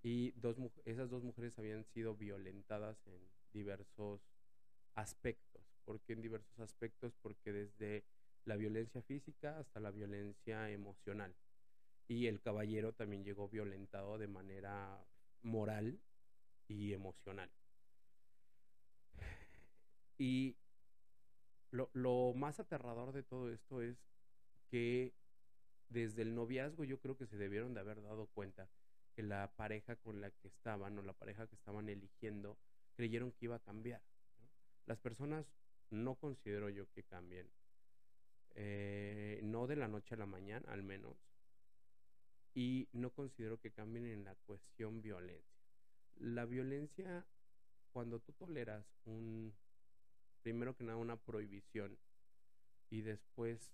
y 0.03 0.33
dos, 0.33 0.57
esas 0.85 1.11
dos 1.11 1.23
mujeres 1.23 1.59
habían 1.59 1.85
sido 1.85 2.15
violentadas 2.17 3.07
en 3.07 3.21
diversos 3.53 4.23
aspectos. 4.95 5.63
¿Por 5.85 6.01
qué 6.01 6.15
en 6.15 6.23
diversos 6.23 6.59
aspectos? 6.61 7.15
Porque 7.21 7.53
desde 7.53 8.05
la 8.45 8.57
violencia 8.57 9.03
física 9.03 9.59
hasta 9.59 9.81
la 9.81 9.91
violencia 9.91 10.71
emocional 10.71 11.35
y 12.11 12.27
el 12.27 12.41
caballero 12.41 12.93
también 12.93 13.23
llegó 13.23 13.49
violentado 13.49 14.19
de 14.19 14.27
manera 14.27 15.07
moral 15.43 16.01
y 16.67 16.93
emocional. 16.93 17.49
Y 20.19 20.57
lo, 21.71 22.35
más 22.35 22.59
aterrador 22.59 23.13
de 23.13 23.23
todo 23.23 23.49
esto 23.53 23.81
es 23.81 23.97
que 24.73 25.15
desde 25.89 26.23
el 26.23 26.35
noviazgo 26.35 26.83
yo 26.83 26.99
creo 26.99 27.17
que 27.17 27.29
se 27.29 27.37
debieron 27.37 27.75
de 27.75 27.81
haber 27.81 28.03
dado 28.03 28.27
cuenta 28.27 28.69
que 29.15 29.23
la 29.23 29.53
pareja 29.55 29.95
con 29.95 30.21
la 30.21 30.33
que 30.33 30.49
estaban 30.49 30.99
o 30.99 31.03
la 31.03 31.13
pareja 31.13 31.47
que 31.47 31.55
estaban 31.55 31.89
eligiendo 31.89 32.59
creyeron 32.97 33.31
que 33.31 33.45
iba 33.45 33.55
a 33.55 33.61
cambiar. 33.63 34.03
Las 34.85 34.99
personas 34.99 35.47
no 35.91 36.17
considero 36.17 36.71
yo 36.71 36.91
que 36.91 37.05
cambien, 37.05 37.49
eh, 38.57 39.39
no 39.45 39.69
de 39.69 39.77
la 39.77 39.87
noche 39.87 40.17
a 40.17 40.19
la 40.19 40.27
mañana 40.27 40.73
al 40.73 40.83
menos, 40.83 41.30
y 42.55 42.89
no 42.93 43.11
considero 43.11 43.59
que 43.61 43.71
cambien 43.71 44.07
en 44.07 44.25
la 44.25 44.35
cuestión 44.47 45.03
violencia. 45.03 45.61
La 46.17 46.45
violencia, 46.47 47.27
cuando 47.93 48.21
tú 48.21 48.33
toleras 48.33 48.87
un, 49.05 49.55
primero 50.43 50.77
que 50.77 50.85
nada, 50.85 50.99
una 50.99 51.17
prohibición 51.17 51.99
y 52.91 53.03
después 53.03 53.73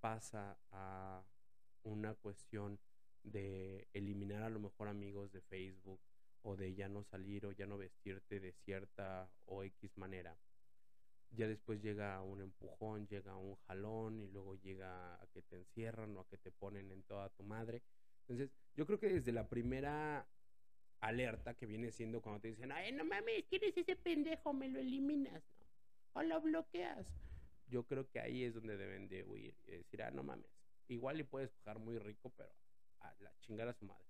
pasa 0.00 0.58
a 0.70 1.24
una 1.84 2.14
cuestión 2.14 2.78
de 3.24 3.88
eliminar 3.92 4.42
a 4.42 4.50
lo 4.50 4.58
mejor 4.58 4.88
amigos 4.88 5.32
de 5.32 5.40
Facebook 5.42 6.00
o 6.42 6.56
de 6.56 6.74
ya 6.74 6.88
no 6.88 7.04
salir 7.04 7.46
o 7.46 7.52
ya 7.52 7.66
no 7.66 7.78
vestirte 7.78 8.40
de 8.40 8.52
cierta 8.52 9.30
o 9.46 9.62
X 9.62 9.96
manera. 9.96 10.36
Ya 11.30 11.48
después 11.48 11.80
llega 11.80 12.20
un 12.20 12.42
empujón, 12.42 13.06
llega 13.06 13.36
un 13.36 13.56
jalón 13.66 14.20
y 14.20 14.28
luego 14.28 14.56
llega 14.56 15.14
a 15.14 15.26
que 15.28 15.40
te 15.42 15.56
encierran 15.56 16.16
o 16.16 16.20
a 16.20 16.28
que 16.28 16.36
te 16.36 16.50
ponen 16.50 16.90
en 16.92 17.02
toda 17.04 17.30
tu 17.30 17.42
madre. 17.42 17.82
Entonces, 18.22 18.50
yo 18.74 18.86
creo 18.86 18.98
que 18.98 19.08
desde 19.08 19.32
la 19.32 19.48
primera 19.48 20.26
alerta 21.00 21.54
que 21.54 21.66
viene 21.66 21.90
siendo 21.90 22.22
cuando 22.22 22.40
te 22.40 22.48
dicen, 22.48 22.72
ay, 22.72 22.92
no 22.92 23.04
mames, 23.04 23.44
¿quién 23.48 23.64
es 23.64 23.76
ese 23.76 23.96
pendejo? 23.96 24.52
Me 24.52 24.68
lo 24.68 24.78
eliminas, 24.78 25.42
¿no? 25.58 25.66
O 26.14 26.22
lo 26.22 26.40
bloqueas. 26.40 27.06
Yo 27.66 27.84
creo 27.86 28.08
que 28.08 28.20
ahí 28.20 28.44
es 28.44 28.54
donde 28.54 28.76
deben 28.76 29.08
de 29.08 29.24
huir 29.24 29.56
y 29.66 29.72
decir, 29.72 30.02
ah, 30.02 30.10
no 30.10 30.22
mames. 30.22 30.50
Igual 30.88 31.20
y 31.20 31.24
puedes 31.24 31.52
coger 31.52 31.78
muy 31.78 31.98
rico, 31.98 32.32
pero 32.36 32.54
a 33.00 33.14
la 33.20 33.34
chingada 33.40 33.70
a 33.70 33.74
su 33.74 33.84
madre. 33.84 34.06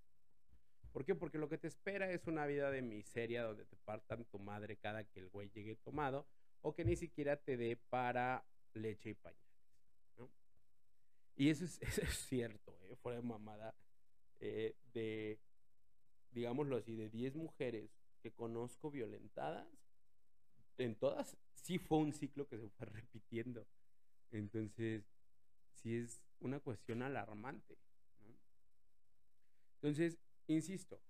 ¿Por 0.91 1.05
qué? 1.05 1.15
Porque 1.15 1.39
lo 1.39 1.49
que 1.49 1.57
te 1.57 1.67
espera 1.67 2.11
es 2.11 2.27
una 2.27 2.45
vida 2.45 2.69
de 2.69 2.83
miseria 2.83 3.43
donde 3.43 3.65
te 3.65 3.75
partan 3.77 4.25
tu 4.25 4.37
madre 4.37 4.77
cada 4.77 5.03
que 5.03 5.19
el 5.19 5.29
güey 5.29 5.49
llegue 5.49 5.75
tomado 5.77 6.27
o 6.61 6.75
que 6.75 6.85
ni 6.85 6.95
siquiera 6.95 7.35
te 7.35 7.57
dé 7.57 7.77
para 7.89 8.45
leche 8.73 9.09
y 9.09 9.13
pañales. 9.15 9.43
¿no? 10.17 10.29
Y 11.35 11.49
eso 11.49 11.65
es, 11.65 11.81
eso 11.81 12.01
es 12.01 12.13
cierto, 12.27 12.77
¿eh? 12.83 12.95
fuera 13.01 13.19
de 13.19 13.25
mamada. 13.25 13.73
Eh, 14.39 14.75
de, 14.93 15.39
digámoslo 16.31 16.77
así, 16.77 16.95
de 16.95 17.09
10 17.09 17.35
mujeres 17.35 17.91
que 18.21 18.31
conozco 18.31 18.91
violentadas, 18.91 19.67
en 20.77 20.95
todas 20.95 21.37
sí 21.53 21.79
fue 21.79 21.99
un 21.99 22.13
ciclo 22.13 22.47
que 22.47 22.57
se 22.57 22.69
fue 22.69 22.85
repitiendo. 22.87 23.65
Entonces, 24.31 25.03
sí 25.75 25.95
es 25.95 26.21
una 26.39 26.59
cuestión 26.59 27.01
alarmante. 27.01 27.77
Entonces, 29.75 30.17
insisto, 30.47 31.01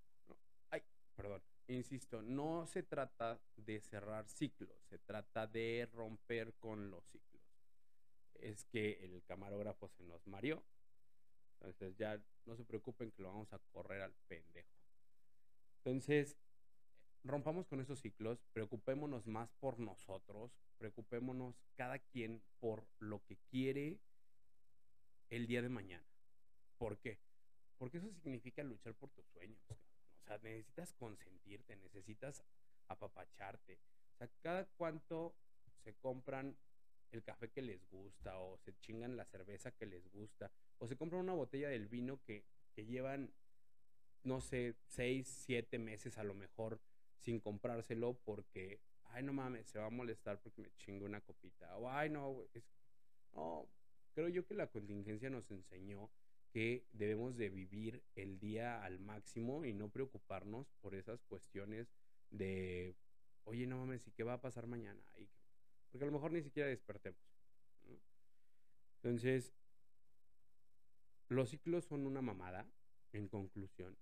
ay, 0.72 0.82
perdón, 1.16 1.44
insisto, 1.68 2.22
no 2.24 2.66
se 2.66 2.82
trata 2.82 3.40
de 3.56 3.80
cerrar 3.82 4.28
ciclos, 4.28 4.76
se 4.90 4.98
trata 4.98 5.46
de 5.46 5.88
romper 5.94 6.54
con 6.56 6.90
los 6.90 7.06
ciclos. 7.06 7.44
Es 8.34 8.66
que 8.66 9.04
el 9.04 9.24
camarógrafo 9.24 9.88
se 9.90 10.04
nos 10.04 10.26
mareó, 10.26 10.64
entonces 11.64 11.98
ya 11.98 12.22
no 12.46 12.56
se 12.56 12.66
preocupen 12.66 13.12
que 13.12 13.22
lo 13.22 13.30
vamos 13.30 13.54
a 13.54 13.60
correr 13.72 14.02
al 14.02 14.14
pendejo. 14.28 14.70
Entonces, 15.78 16.38
rompamos 17.24 17.68
con 17.68 17.80
esos 17.80 18.00
ciclos, 18.00 18.44
preocupémonos 18.52 19.28
más 19.28 19.52
por 19.54 19.80
nosotros, 19.80 20.52
preocupémonos 20.78 21.56
cada 21.76 22.00
quien 22.00 22.44
por 22.60 22.86
lo 23.00 23.24
que 23.24 23.38
quiere 23.50 24.00
el 25.30 25.48
día 25.48 25.62
de 25.62 25.70
mañana. 25.70 26.06
¿Por 26.78 26.98
qué? 27.00 27.20
Porque 27.78 27.98
eso 27.98 28.12
significa 28.12 28.64
luchar 28.64 28.94
por 28.96 29.10
tus 29.12 29.26
sueños. 29.28 29.62
O 29.70 30.26
sea, 30.26 30.38
necesitas 30.40 30.94
consentirte, 30.94 31.76
necesitas 31.76 32.44
apapacharte. 32.88 33.80
O 34.14 34.18
sea, 34.18 34.30
cada 34.42 34.66
cuánto 34.78 35.36
se 35.84 35.94
compran 35.96 36.58
el 37.12 37.24
café 37.24 37.50
que 37.50 37.62
les 37.62 37.86
gusta 37.90 38.40
o 38.40 38.58
se 38.58 38.74
chingan 38.80 39.16
la 39.16 39.26
cerveza 39.26 39.72
que 39.72 39.86
les 39.86 40.10
gusta 40.12 40.52
o 40.84 40.88
se 40.88 40.98
compran 40.98 41.22
una 41.22 41.34
botella 41.34 41.70
del 41.70 41.88
vino 41.88 42.20
que, 42.26 42.44
que 42.76 42.86
llevan, 42.86 43.34
no 44.24 44.42
sé, 44.42 44.76
seis, 44.86 45.30
siete 45.30 45.80
meses 45.80 46.18
a 46.18 46.26
lo 46.26 46.34
mejor 46.34 46.82
sin 47.20 47.40
comprárselo 47.40 48.20
porque, 48.26 48.82
ay, 49.06 49.24
no 49.24 49.32
mames, 49.32 49.66
se 49.66 49.80
va 49.80 49.86
a 49.86 49.90
molestar 49.90 50.42
porque 50.42 50.62
me 50.62 50.76
chingo 50.76 51.06
una 51.06 51.22
copita. 51.22 51.78
O, 51.78 51.90
ay, 51.90 52.10
no, 52.10 52.44
es, 52.54 52.66
no, 53.32 53.70
creo 54.14 54.28
yo 54.28 54.46
que 54.46 54.56
la 54.56 54.68
contingencia 54.68 55.30
nos 55.30 55.50
enseñó 55.52 56.12
que 56.52 56.86
debemos 56.92 57.38
de 57.38 57.50
vivir 57.50 58.04
el 58.16 58.38
día 58.38 58.84
al 58.84 59.00
máximo 59.00 59.64
y 59.64 59.72
no 59.72 59.90
preocuparnos 59.90 60.68
por 60.82 60.96
esas 60.96 61.24
cuestiones 61.24 61.88
de, 62.30 62.98
oye, 63.46 63.68
no 63.68 63.78
mames, 63.78 64.06
¿y 64.06 64.12
qué 64.12 64.24
va 64.24 64.34
a 64.34 64.42
pasar 64.42 64.68
mañana? 64.68 65.02
Porque 65.92 66.04
a 66.04 66.08
lo 66.08 66.12
mejor 66.12 66.34
ni 66.34 66.42
siquiera 66.42 66.68
despertemos. 66.68 67.22
Entonces, 69.02 69.54
los 71.30 71.50
ciclos 71.50 71.86
son 71.86 72.06
una 72.06 72.22
mamada, 72.22 72.68
en 73.12 73.28
conclusión. 73.28 73.98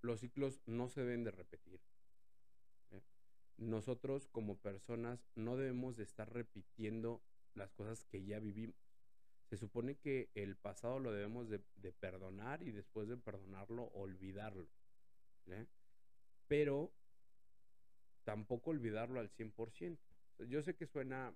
Los 0.00 0.20
ciclos 0.20 0.60
no 0.66 0.88
se 0.88 1.02
deben 1.02 1.24
de 1.24 1.30
repetir. 1.30 1.80
¿eh? 2.90 3.02
Nosotros 3.56 4.28
como 4.28 4.58
personas 4.58 5.26
no 5.34 5.56
debemos 5.56 5.96
de 5.96 6.04
estar 6.04 6.32
repitiendo 6.32 7.22
las 7.54 7.72
cosas 7.72 8.04
que 8.04 8.24
ya 8.24 8.38
vivimos. 8.38 8.76
Se 9.50 9.56
supone 9.56 9.96
que 9.96 10.30
el 10.34 10.56
pasado 10.56 10.98
lo 10.98 11.12
debemos 11.12 11.48
de, 11.48 11.60
perdonar 12.00 12.62
y 12.62 12.70
después 12.70 13.08
de 13.08 13.16
perdonarlo, 13.16 13.84
olvidarlo. 13.94 14.68
¿eh? 15.46 15.66
pero 16.48 16.92
tampoco 18.24 18.70
olvidarlo 18.70 19.20
al 19.20 19.30
100%. 19.30 19.98
Yo 20.48 20.62
sé 20.62 20.74
que 20.74 20.86
suena 20.86 21.34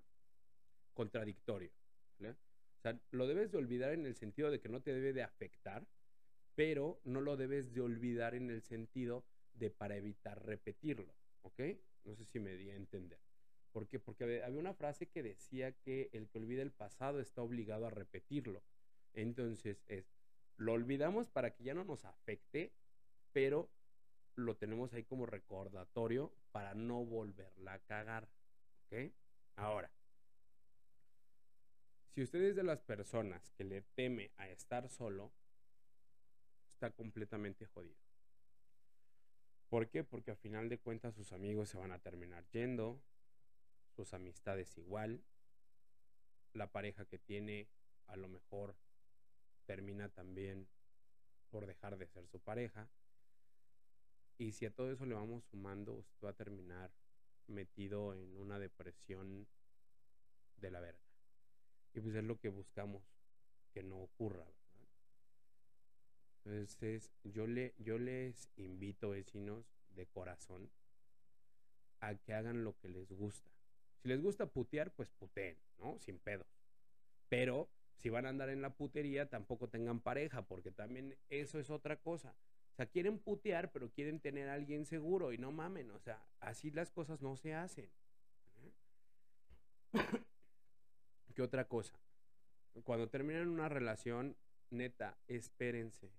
contradictorio. 0.93 1.71
O 2.19 2.33
sea, 2.83 2.99
lo 3.11 3.27
debes 3.27 3.51
de 3.51 3.57
olvidar 3.57 3.93
en 3.93 4.05
el 4.05 4.15
sentido 4.15 4.51
de 4.51 4.59
que 4.59 4.69
no 4.69 4.81
te 4.81 4.93
debe 4.93 5.13
de 5.13 5.23
afectar, 5.23 5.87
pero 6.55 7.01
no 7.03 7.21
lo 7.21 7.37
debes 7.37 7.73
de 7.73 7.81
olvidar 7.81 8.35
en 8.35 8.49
el 8.49 8.61
sentido 8.61 9.25
de 9.53 9.69
para 9.69 9.95
evitar 9.95 10.45
repetirlo, 10.45 11.15
¿ok? 11.41 11.61
No 12.03 12.15
sé 12.15 12.25
si 12.25 12.39
me 12.39 12.55
di 12.55 12.69
a 12.69 12.75
entender. 12.75 13.19
¿Por 13.71 13.87
qué? 13.87 13.99
Porque 13.99 14.43
había 14.43 14.59
una 14.59 14.75
frase 14.75 15.07
que 15.07 15.23
decía 15.23 15.71
que 15.71 16.09
el 16.13 16.29
que 16.29 16.37
olvida 16.37 16.61
el 16.61 16.71
pasado 16.71 17.19
está 17.19 17.41
obligado 17.41 17.87
a 17.87 17.89
repetirlo. 17.89 18.63
Entonces 19.13 19.83
es, 19.87 20.13
lo 20.57 20.73
olvidamos 20.73 21.27
para 21.27 21.55
que 21.55 21.63
ya 21.63 21.73
no 21.73 21.83
nos 21.83 22.05
afecte, 22.05 22.71
pero 23.31 23.71
lo 24.35 24.55
tenemos 24.57 24.93
ahí 24.93 25.03
como 25.03 25.25
recordatorio 25.25 26.35
para 26.51 26.75
no 26.75 27.03
volverla 27.03 27.73
a 27.73 27.79
cagar. 27.79 28.29
¿Ok? 28.85 29.11
Ahora, 29.55 29.91
si 32.13 32.21
usted 32.21 32.43
es 32.43 32.55
de 32.55 32.63
las 32.63 32.79
personas 32.79 33.49
que 33.51 33.63
le 33.63 33.81
teme 33.81 34.31
a 34.37 34.47
estar 34.47 34.87
solo, 34.87 35.31
está 36.67 36.91
completamente 36.91 37.65
jodido. 37.65 37.97
¿Por 39.67 39.89
qué? 39.89 40.03
Porque 40.03 40.29
a 40.29 40.35
final 40.35 40.69
de 40.69 40.77
cuentas 40.77 41.15
sus 41.15 41.31
amigos 41.31 41.69
se 41.69 41.77
van 41.79 41.91
a 41.91 41.97
terminar 41.97 42.45
yendo, 42.51 43.01
sus 43.95 44.13
amistades 44.13 44.77
igual, 44.77 45.23
la 46.53 46.71
pareja 46.71 47.05
que 47.05 47.17
tiene 47.17 47.67
a 48.05 48.15
lo 48.15 48.27
mejor 48.27 48.75
termina 49.65 50.09
también 50.09 50.67
por 51.49 51.65
dejar 51.65 51.97
de 51.97 52.05
ser 52.05 52.27
su 52.27 52.39
pareja. 52.39 52.87
Y 54.37 54.51
si 54.51 54.67
a 54.67 54.71
todo 54.75 54.91
eso 54.91 55.07
le 55.07 55.15
vamos 55.15 55.45
sumando, 55.45 55.93
usted 55.93 56.17
va 56.23 56.29
a 56.29 56.35
terminar 56.35 56.91
metido 57.47 58.13
en 58.13 58.37
una 58.37 58.59
depresión 58.59 59.47
de 60.57 60.69
la 60.69 60.79
verga. 60.79 61.02
Y 61.93 62.01
pues 62.01 62.15
es 62.15 62.23
lo 62.23 62.39
que 62.39 62.49
buscamos 62.49 63.03
que 63.71 63.83
no 63.83 63.97
ocurra. 63.97 64.45
Entonces, 66.45 67.11
yo, 67.23 67.47
le, 67.47 67.73
yo 67.77 67.97
les 67.97 68.49
invito, 68.57 69.11
vecinos, 69.11 69.65
de 69.95 70.05
corazón, 70.07 70.69
a 71.99 72.15
que 72.15 72.33
hagan 72.33 72.63
lo 72.63 72.77
que 72.79 72.89
les 72.89 73.11
gusta. 73.11 73.49
Si 74.01 74.09
les 74.09 74.21
gusta 74.21 74.47
putear, 74.47 74.91
pues 74.91 75.09
puteen, 75.09 75.57
¿no? 75.77 75.97
Sin 75.99 76.19
pedo. 76.19 76.45
Pero 77.29 77.69
si 77.95 78.09
van 78.09 78.25
a 78.25 78.29
andar 78.29 78.49
en 78.49 78.61
la 78.61 78.75
putería, 78.75 79.29
tampoco 79.29 79.69
tengan 79.69 80.01
pareja, 80.01 80.45
porque 80.45 80.71
también 80.71 81.17
eso 81.29 81.59
es 81.59 81.69
otra 81.69 81.95
cosa. 81.97 82.35
O 82.73 82.75
sea, 82.75 82.87
quieren 82.87 83.19
putear, 83.19 83.71
pero 83.71 83.89
quieren 83.91 84.19
tener 84.19 84.49
a 84.49 84.55
alguien 84.55 84.85
seguro 84.85 85.31
y 85.31 85.37
no 85.37 85.51
mamen, 85.51 85.91
o 85.91 85.99
sea, 85.99 86.25
así 86.39 86.71
las 86.71 86.91
cosas 86.91 87.21
no 87.21 87.37
se 87.37 87.53
hacen. 87.53 87.89
¿Qué 91.33 91.41
otra 91.41 91.67
cosa? 91.67 91.99
Cuando 92.83 93.09
terminan 93.09 93.49
una 93.49 93.69
relación, 93.69 94.35
neta, 94.69 95.17
espérense. 95.27 96.11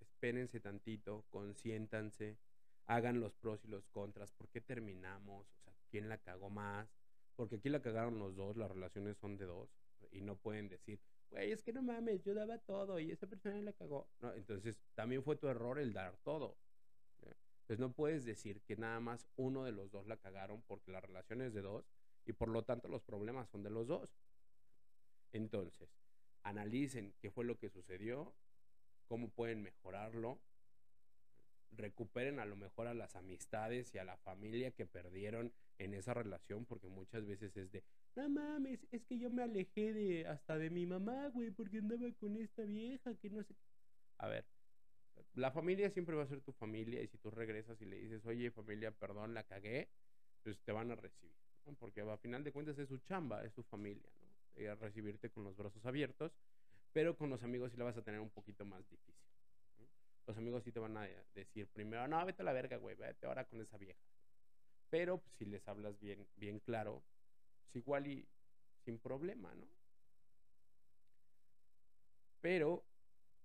Espérense 0.00 0.60
tantito, 0.60 1.24
consiéntanse, 1.30 2.38
hagan 2.86 3.20
los 3.20 3.34
pros 3.34 3.64
y 3.64 3.68
los 3.68 3.86
contras. 3.88 4.32
¿Por 4.32 4.48
qué 4.48 4.60
terminamos? 4.60 5.46
O 5.50 5.60
sea, 5.62 5.74
¿quién 5.90 6.08
la 6.08 6.18
cagó 6.18 6.50
más? 6.50 6.88
Porque 7.36 7.56
aquí 7.56 7.68
la 7.68 7.82
cagaron 7.82 8.18
los 8.18 8.36
dos, 8.36 8.56
las 8.56 8.70
relaciones 8.70 9.16
son 9.18 9.36
de 9.36 9.46
dos. 9.46 9.70
Y 10.12 10.20
no 10.20 10.36
pueden 10.36 10.68
decir, 10.68 11.00
güey, 11.30 11.52
es 11.52 11.62
que 11.62 11.72
no 11.72 11.82
mames, 11.82 12.22
yo 12.22 12.34
daba 12.34 12.58
todo 12.58 12.98
y 13.00 13.10
esa 13.10 13.26
persona 13.26 13.60
la 13.60 13.72
cagó. 13.72 14.08
Entonces 14.36 14.78
también 14.94 15.22
fue 15.22 15.36
tu 15.36 15.48
error 15.48 15.78
el 15.78 15.92
dar 15.92 16.16
todo. 16.18 16.56
Pues 17.66 17.78
no 17.78 17.92
puedes 17.92 18.24
decir 18.24 18.60
que 18.62 18.76
nada 18.76 19.00
más 19.00 19.26
uno 19.36 19.64
de 19.64 19.72
los 19.72 19.90
dos 19.90 20.06
la 20.06 20.18
cagaron 20.18 20.62
porque 20.62 20.92
la 20.92 21.00
relación 21.00 21.40
es 21.40 21.54
de 21.54 21.62
dos 21.62 21.86
y 22.26 22.34
por 22.34 22.48
lo 22.48 22.62
tanto 22.62 22.88
los 22.88 23.02
problemas 23.02 23.48
son 23.48 23.62
de 23.62 23.70
los 23.70 23.86
dos. 23.86 24.14
Entonces, 25.34 25.90
analicen 26.44 27.12
qué 27.20 27.30
fue 27.30 27.44
lo 27.44 27.58
que 27.58 27.68
sucedió, 27.68 28.32
cómo 29.08 29.28
pueden 29.30 29.62
mejorarlo, 29.62 30.40
recuperen 31.72 32.38
a 32.38 32.46
lo 32.46 32.54
mejor 32.54 32.86
a 32.86 32.94
las 32.94 33.16
amistades 33.16 33.92
y 33.92 33.98
a 33.98 34.04
la 34.04 34.16
familia 34.18 34.70
que 34.70 34.86
perdieron 34.86 35.52
en 35.78 35.92
esa 35.94 36.14
relación, 36.14 36.64
porque 36.66 36.86
muchas 36.86 37.26
veces 37.26 37.56
es 37.56 37.72
de, 37.72 37.82
no 38.14 38.28
mames, 38.28 38.86
es 38.92 39.04
que 39.06 39.18
yo 39.18 39.28
me 39.28 39.42
alejé 39.42 39.92
de 39.92 40.24
hasta 40.28 40.56
de 40.56 40.70
mi 40.70 40.86
mamá, 40.86 41.26
güey, 41.30 41.50
porque 41.50 41.78
andaba 41.78 42.12
con 42.12 42.36
esta 42.36 42.62
vieja 42.62 43.12
que 43.16 43.28
no 43.28 43.42
sé. 43.42 43.56
A 44.18 44.28
ver, 44.28 44.44
la 45.34 45.50
familia 45.50 45.90
siempre 45.90 46.14
va 46.14 46.22
a 46.22 46.28
ser 46.28 46.42
tu 46.42 46.52
familia 46.52 47.02
y 47.02 47.08
si 47.08 47.18
tú 47.18 47.32
regresas 47.32 47.80
y 47.82 47.86
le 47.86 47.98
dices, 47.98 48.24
oye 48.24 48.52
familia, 48.52 48.92
perdón, 48.92 49.34
la 49.34 49.42
cagué, 49.42 49.88
pues 50.44 50.60
te 50.60 50.70
van 50.70 50.92
a 50.92 50.94
recibir, 50.94 51.34
porque 51.80 52.02
a 52.02 52.16
final 52.18 52.44
de 52.44 52.52
cuentas 52.52 52.78
es 52.78 52.88
su 52.88 52.98
chamba, 52.98 53.44
es 53.44 53.52
su 53.52 53.64
familia, 53.64 54.12
¿no? 54.20 54.23
Y 54.56 54.66
a 54.66 54.74
recibirte 54.74 55.30
con 55.30 55.44
los 55.44 55.56
brazos 55.56 55.84
abiertos, 55.84 56.32
pero 56.92 57.16
con 57.16 57.28
los 57.28 57.42
amigos 57.42 57.72
sí 57.72 57.76
la 57.76 57.84
vas 57.84 57.96
a 57.96 58.02
tener 58.02 58.20
un 58.20 58.30
poquito 58.30 58.64
más 58.64 58.88
difícil. 58.88 59.14
Los 60.26 60.36
amigos 60.38 60.62
sí 60.64 60.72
te 60.72 60.80
van 60.80 60.96
a 60.96 61.08
decir 61.34 61.68
primero, 61.68 62.06
no, 62.08 62.24
vete 62.24 62.42
a 62.42 62.44
la 62.44 62.52
verga, 62.52 62.76
güey, 62.78 62.96
vete 62.96 63.26
ahora 63.26 63.44
con 63.44 63.60
esa 63.60 63.76
vieja. 63.76 64.00
Pero 64.90 65.22
si 65.36 65.44
les 65.44 65.66
hablas 65.68 65.98
bien, 65.98 66.26
bien 66.36 66.60
claro, 66.60 67.02
pues 67.64 67.76
igual 67.76 68.06
y 68.06 68.26
sin 68.84 68.98
problema, 68.98 69.54
¿no? 69.54 69.66
Pero 72.40 72.84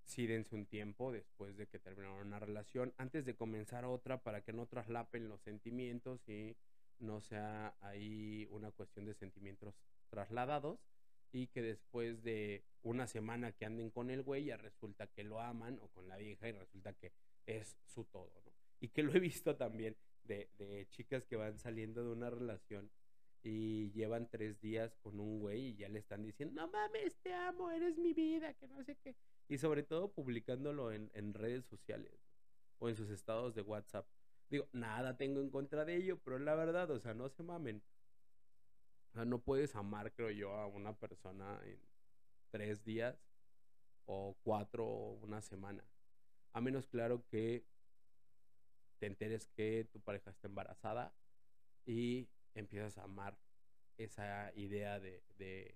sí 0.03 0.27
dense 0.27 0.55
un 0.55 0.65
tiempo 0.65 1.11
después 1.11 1.57
de 1.57 1.67
que 1.67 1.79
terminaron 1.79 2.27
una 2.27 2.39
relación, 2.39 2.93
antes 2.97 3.25
de 3.25 3.35
comenzar 3.35 3.85
otra, 3.85 4.21
para 4.21 4.41
que 4.43 4.53
no 4.53 4.67
traslapen 4.67 5.29
los 5.29 5.41
sentimientos 5.41 6.27
y 6.27 6.55
no 6.99 7.21
sea 7.21 7.75
ahí 7.81 8.47
una 8.51 8.71
cuestión 8.71 9.05
de 9.05 9.13
sentimientos 9.13 9.75
trasladados 10.09 10.79
y 11.31 11.47
que 11.47 11.61
después 11.61 12.23
de 12.23 12.63
una 12.81 13.07
semana 13.07 13.51
que 13.51 13.65
anden 13.65 13.89
con 13.89 14.09
el 14.09 14.23
güey 14.23 14.45
ya 14.45 14.57
resulta 14.57 15.07
que 15.07 15.23
lo 15.23 15.41
aman 15.41 15.79
o 15.81 15.89
con 15.89 16.07
la 16.07 16.17
vieja 16.17 16.47
y 16.47 16.53
resulta 16.53 16.93
que 16.93 17.11
es 17.45 17.77
su 17.85 18.05
todo, 18.05 18.31
¿no? 18.45 18.51
Y 18.79 18.89
que 18.89 19.03
lo 19.03 19.13
he 19.13 19.19
visto 19.19 19.55
también 19.55 19.95
de, 20.23 20.49
de 20.57 20.87
chicas 20.89 21.25
que 21.25 21.35
van 21.35 21.59
saliendo 21.59 22.03
de 22.03 22.11
una 22.11 22.29
relación 22.29 22.89
y 23.43 23.91
llevan 23.91 24.29
tres 24.29 24.59
días 24.59 24.95
con 24.97 25.19
un 25.19 25.39
güey 25.39 25.67
y 25.67 25.75
ya 25.75 25.89
le 25.89 25.99
están 25.99 26.23
diciendo, 26.23 26.61
no 26.61 26.67
mames, 26.69 27.17
te 27.21 27.33
amo, 27.33 27.71
eres 27.71 27.97
mi 27.97 28.13
vida, 28.13 28.53
que 28.53 28.67
no 28.67 28.83
sé 28.83 28.97
qué. 28.97 29.15
Y 29.47 29.57
sobre 29.57 29.83
todo 29.83 30.11
publicándolo 30.11 30.91
en, 30.91 31.09
en 31.13 31.33
redes 31.33 31.65
sociales 31.65 32.19
o 32.79 32.89
en 32.89 32.95
sus 32.95 33.09
estados 33.09 33.55
de 33.55 33.61
WhatsApp. 33.61 34.07
Digo, 34.49 34.67
nada 34.73 35.17
tengo 35.17 35.41
en 35.41 35.49
contra 35.49 35.85
de 35.85 35.95
ello, 35.95 36.19
pero 36.23 36.39
la 36.39 36.55
verdad, 36.55 36.89
o 36.91 36.99
sea, 36.99 37.13
no 37.13 37.29
se 37.29 37.43
mamen. 37.43 37.81
O 39.09 39.13
sea, 39.13 39.25
no 39.25 39.39
puedes 39.39 39.75
amar, 39.75 40.13
creo 40.13 40.29
yo, 40.29 40.53
a 40.53 40.67
una 40.67 40.93
persona 40.93 41.59
en 41.63 41.79
tres 42.51 42.83
días 42.83 43.17
o 44.05 44.35
cuatro 44.43 44.85
o 44.85 45.13
una 45.13 45.41
semana. 45.41 45.83
A 46.53 46.61
menos 46.61 46.87
claro 46.87 47.25
que 47.27 47.65
te 48.99 49.07
enteres 49.07 49.47
que 49.47 49.87
tu 49.91 49.99
pareja 50.01 50.29
está 50.29 50.47
embarazada 50.47 51.13
y 51.85 52.27
empiezas 52.53 52.97
a 52.97 53.03
amar 53.03 53.37
esa 53.97 54.51
idea 54.55 54.99
de, 54.99 55.23
de, 55.37 55.75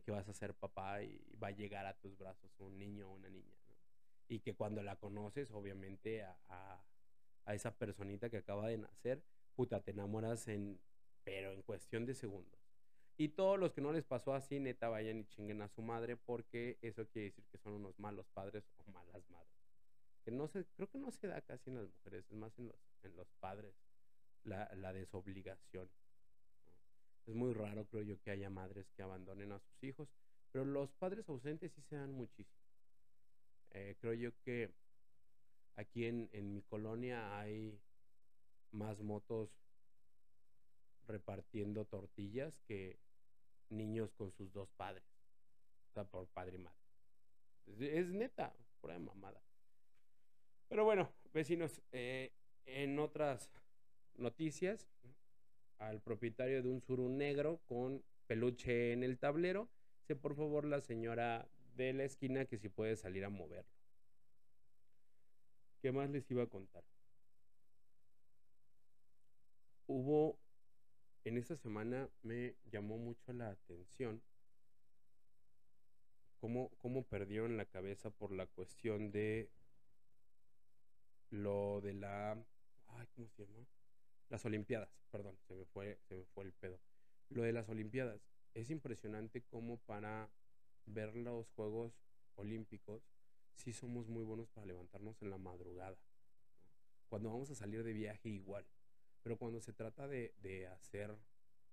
que 0.00 0.10
vas 0.10 0.28
a 0.28 0.34
ser 0.34 0.54
papá 0.54 1.02
y 1.02 1.36
va 1.40 1.48
a 1.48 1.52
llegar 1.52 1.86
a 1.86 1.96
tus 1.98 2.18
brazos 2.18 2.58
un 2.58 2.78
niño 2.78 3.08
o 3.08 3.14
una 3.14 3.28
niña. 3.28 3.56
Y 4.26 4.40
que 4.40 4.54
cuando 4.54 4.82
la 4.82 4.96
conoces, 4.96 5.50
obviamente, 5.52 6.22
a, 6.22 6.36
a, 6.48 6.84
a 7.44 7.54
esa 7.54 7.76
personita 7.76 8.28
que 8.30 8.38
acaba 8.38 8.66
de 8.66 8.78
nacer, 8.78 9.22
puta, 9.54 9.80
te 9.82 9.92
enamoras 9.92 10.48
en 10.48 10.80
pero 11.24 11.52
en 11.52 11.62
cuestión 11.62 12.06
de 12.06 12.14
segundos. 12.14 12.60
Y 13.16 13.28
todos 13.28 13.58
los 13.58 13.72
que 13.72 13.80
no 13.80 13.92
les 13.92 14.04
pasó 14.04 14.34
así, 14.34 14.58
neta, 14.58 14.88
vayan 14.88 15.20
y 15.20 15.24
chinguen 15.26 15.62
a 15.62 15.68
su 15.68 15.82
madre, 15.82 16.16
porque 16.16 16.78
eso 16.82 17.06
quiere 17.08 17.28
decir 17.28 17.44
que 17.50 17.58
son 17.58 17.74
unos 17.74 17.98
malos 17.98 18.26
padres 18.34 18.64
o 18.76 18.90
malas 18.90 19.28
madres. 19.30 19.54
Que 20.24 20.30
no 20.32 20.48
se, 20.48 20.64
creo 20.76 20.90
que 20.90 20.98
no 20.98 21.10
se 21.12 21.28
da 21.28 21.40
casi 21.42 21.70
en 21.70 21.76
las 21.76 21.88
mujeres, 21.88 22.24
es 22.28 22.36
más 22.36 22.58
en 22.58 22.68
los, 22.68 22.76
en 23.02 23.16
los 23.16 23.28
padres, 23.40 23.74
la, 24.42 24.68
la 24.74 24.92
desobligación. 24.92 25.88
Es 27.26 27.34
muy 27.34 27.54
raro, 27.54 27.86
creo 27.86 28.02
yo, 28.02 28.20
que 28.20 28.30
haya 28.30 28.50
madres 28.50 28.90
que 28.96 29.02
abandonen 29.02 29.52
a 29.52 29.60
sus 29.60 29.84
hijos, 29.84 30.08
pero 30.50 30.64
los 30.64 30.92
padres 30.92 31.28
ausentes 31.28 31.72
sí 31.72 31.82
se 31.82 31.96
dan 31.96 32.12
muchísimo. 32.12 32.64
Eh, 33.70 33.96
creo 34.00 34.14
yo 34.14 34.30
que 34.44 34.72
aquí 35.76 36.06
en, 36.06 36.28
en 36.32 36.52
mi 36.52 36.62
colonia 36.62 37.38
hay 37.38 37.80
más 38.72 39.00
motos 39.00 39.50
repartiendo 41.06 41.84
tortillas 41.84 42.60
que 42.66 42.98
niños 43.70 44.12
con 44.12 44.32
sus 44.32 44.52
dos 44.52 44.68
padres. 44.76 45.04
O 45.90 45.92
sea, 45.94 46.04
por 46.04 46.26
padre 46.28 46.56
y 46.56 46.58
madre. 46.58 46.78
Es, 47.66 48.08
neta, 48.08 48.54
pura 48.80 48.98
mamada. 48.98 49.42
Pero 50.68 50.84
bueno, 50.84 51.12
vecinos, 51.32 51.82
eh, 51.92 52.32
en 52.66 52.98
otras 52.98 53.50
noticias, 54.16 54.88
al 55.78 56.00
propietario 56.00 56.62
de 56.62 56.68
un 56.68 56.80
suru 56.80 57.08
negro 57.08 57.60
con 57.66 58.02
peluche 58.26 58.92
en 58.92 59.02
el 59.02 59.18
tablero, 59.18 59.68
sé 60.06 60.16
por 60.16 60.34
favor 60.34 60.64
la 60.64 60.80
señora 60.80 61.48
de 61.76 61.92
la 61.92 62.04
esquina 62.04 62.44
que 62.44 62.58
si 62.58 62.68
puede 62.68 62.96
salir 62.96 63.24
a 63.24 63.30
moverlo. 63.30 63.70
¿Qué 65.80 65.92
más 65.92 66.10
les 66.10 66.30
iba 66.30 66.44
a 66.44 66.46
contar? 66.46 66.84
hubo, 69.86 70.38
en 71.24 71.38
esta 71.38 71.56
semana 71.56 72.08
me 72.22 72.56
llamó 72.70 72.98
mucho 72.98 73.32
la 73.32 73.50
atención 73.50 74.22
cómo, 76.38 76.70
cómo 76.78 77.04
perdieron 77.04 77.56
la 77.56 77.64
cabeza 77.64 78.10
por 78.10 78.32
la 78.32 78.46
cuestión 78.46 79.10
de 79.10 79.50
lo 81.30 81.80
de 81.80 81.94
la, 81.94 82.32
ay, 82.88 83.06
¿cómo 83.14 83.28
se 83.30 83.46
llama? 83.46 83.66
Las 84.28 84.44
Olimpiadas, 84.44 84.90
perdón, 85.10 85.38
se 85.48 85.54
me 85.54 85.64
fue, 85.64 85.98
se 86.02 86.14
me 86.14 86.24
fue 86.26 86.44
el 86.44 86.52
pedo. 86.52 86.78
Lo 87.30 87.42
de 87.42 87.52
las 87.52 87.68
Olimpiadas, 87.68 88.20
es 88.52 88.70
impresionante 88.70 89.42
cómo 89.42 89.78
para 89.78 90.30
ver 90.86 91.16
los 91.16 91.50
Juegos 91.52 91.92
Olímpicos, 92.36 93.02
sí 93.54 93.72
somos 93.72 94.08
muy 94.08 94.22
buenos 94.22 94.48
para 94.50 94.66
levantarnos 94.66 95.20
en 95.22 95.30
la 95.30 95.38
madrugada. 95.38 95.96
Cuando 97.08 97.30
vamos 97.30 97.50
a 97.50 97.54
salir 97.54 97.82
de 97.84 97.92
viaje 97.92 98.28
igual. 98.28 98.66
Pero 99.24 99.36
cuando 99.36 99.60
se 99.60 99.72
trata 99.72 100.06
de, 100.06 100.32
de 100.38 100.68
hacer 100.68 101.12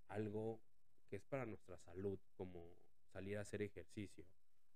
algo 0.08 0.60
que 1.08 1.18
es 1.18 1.24
para 1.24 1.46
nuestra 1.46 1.78
salud, 1.78 2.18
como 2.36 2.66
salir 3.12 3.38
a 3.38 3.42
hacer 3.42 3.62
ejercicio, 3.62 4.26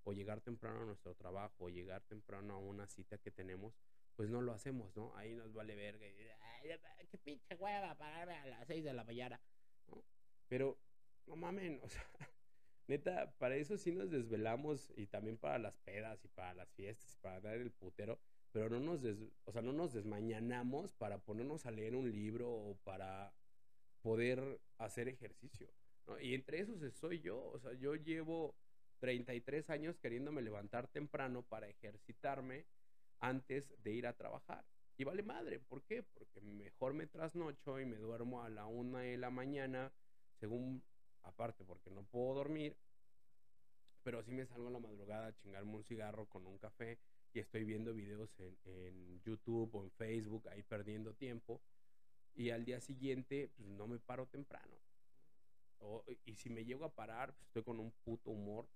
o 0.04 0.14
llegar 0.14 0.42
temprano 0.42 0.82
a 0.82 0.86
nuestro 0.86 1.16
trabajo, 1.16 1.56
o 1.66 1.70
llegar 1.70 2.04
temprano 2.04 2.54
a 2.54 2.58
una 2.58 2.86
cita 2.88 3.18
que 3.18 3.32
tenemos, 3.32 3.74
pues 4.16 4.30
no 4.30 4.42
lo 4.42 4.54
hacemos, 4.54 4.96
¿no? 4.96 5.16
Ahí 5.16 5.34
nos 5.34 5.54
vale 5.54 5.76
verga. 5.76 6.06
Qué 7.10 7.18
pinche 7.18 7.56
hueva 7.56 7.98
pararme 7.98 8.36
a 8.36 8.46
las 8.46 8.68
6 8.68 8.84
de 8.84 8.94
la 8.94 9.04
mañana, 9.04 9.40
¿no? 9.88 10.04
Pero, 10.48 10.78
no 11.26 11.36
mamen, 11.36 11.80
o 11.84 11.90
sea, 11.90 12.06
neta, 12.88 13.32
para 13.38 13.56
eso 13.56 13.78
sí 13.78 13.92
nos 13.92 14.12
desvelamos 14.12 14.92
y 14.96 15.08
también 15.08 15.38
para 15.38 15.58
las 15.58 15.78
pedas 15.78 16.24
y 16.24 16.28
para 16.28 16.54
las 16.54 16.70
fiestas 16.74 17.16
y 17.16 17.18
para 17.20 17.42
dar 17.42 17.56
el 17.56 17.72
putero, 17.72 18.20
pero 18.56 18.70
no 18.70 18.80
nos, 18.80 19.02
des, 19.02 19.18
o 19.44 19.52
sea, 19.52 19.62
no 19.62 19.74
nos 19.74 19.92
desmañanamos 19.92 20.94
para 20.94 21.18
ponernos 21.18 21.66
a 21.66 21.72
leer 21.72 21.94
un 21.94 22.10
libro 22.10 22.50
o 22.50 22.78
para 22.86 23.34
poder 24.02 24.62
hacer 24.78 25.10
ejercicio. 25.10 25.68
Y 26.22 26.34
entre 26.36 26.62
esos 26.62 26.80
soy 26.94 27.20
yo, 27.20 27.38
o 27.48 27.60
sea, 27.60 27.74
yo 27.74 27.96
llevo 27.96 28.56
33 29.00 29.70
años 29.72 30.00
queriéndome 30.00 30.42
levantar 30.42 30.88
temprano 30.88 31.44
para 31.44 31.68
ejercitarme 31.68 32.66
antes 33.20 33.74
de 33.84 33.92
ir 33.92 34.08
a 34.08 34.16
trabajar. 34.16 34.64
Y 34.96 35.04
vale 35.04 35.22
madre, 35.22 35.60
¿por 35.60 35.84
qué? 35.84 36.04
Porque 36.04 36.40
mejor 36.40 36.94
me 36.94 37.08
trasnocho 37.08 37.82
y 37.82 37.86
me 37.86 37.98
duermo 37.98 38.42
a 38.42 38.48
la 38.48 38.68
una 38.68 39.02
de 39.02 39.18
la 39.18 39.32
mañana, 39.32 39.92
según, 40.40 40.82
aparte 41.24 41.66
porque 41.66 41.90
no 41.90 42.06
puedo 42.06 42.36
dormir, 42.36 42.78
pero 44.02 44.24
sí 44.24 44.32
me 44.32 44.46
salgo 44.46 44.70
a 44.70 44.72
la 44.72 44.80
madrugada 44.80 45.28
a 45.28 45.36
chingarme 45.36 45.76
un 45.76 45.84
cigarro 45.84 46.26
con 46.28 46.48
un 46.48 46.58
café 46.58 47.00
y 47.36 47.40
estoy 47.40 47.66
viendo 47.66 47.94
videos 47.94 48.40
en, 48.40 48.58
en 48.64 49.22
YouTube 49.22 49.76
o 49.76 49.84
en 49.84 49.92
Facebook 49.92 50.48
ahí 50.48 50.64
perdiendo 50.64 51.14
tiempo 51.14 51.62
y 52.34 52.50
al 52.50 52.64
día 52.64 52.80
siguiente 52.80 53.52
pues, 53.56 53.68
no 53.68 53.88
me 53.88 54.00
paro 54.00 54.26
temprano. 54.28 54.76
Y 56.24 56.36
si 56.36 56.50
me 56.50 56.66
llego 56.66 56.86
a 56.86 56.96
parar, 56.96 57.34
pues 57.36 57.48
estoy 57.48 57.64
con 57.64 57.80
un 57.80 57.92
puto 57.92 58.32
humor 58.32 58.68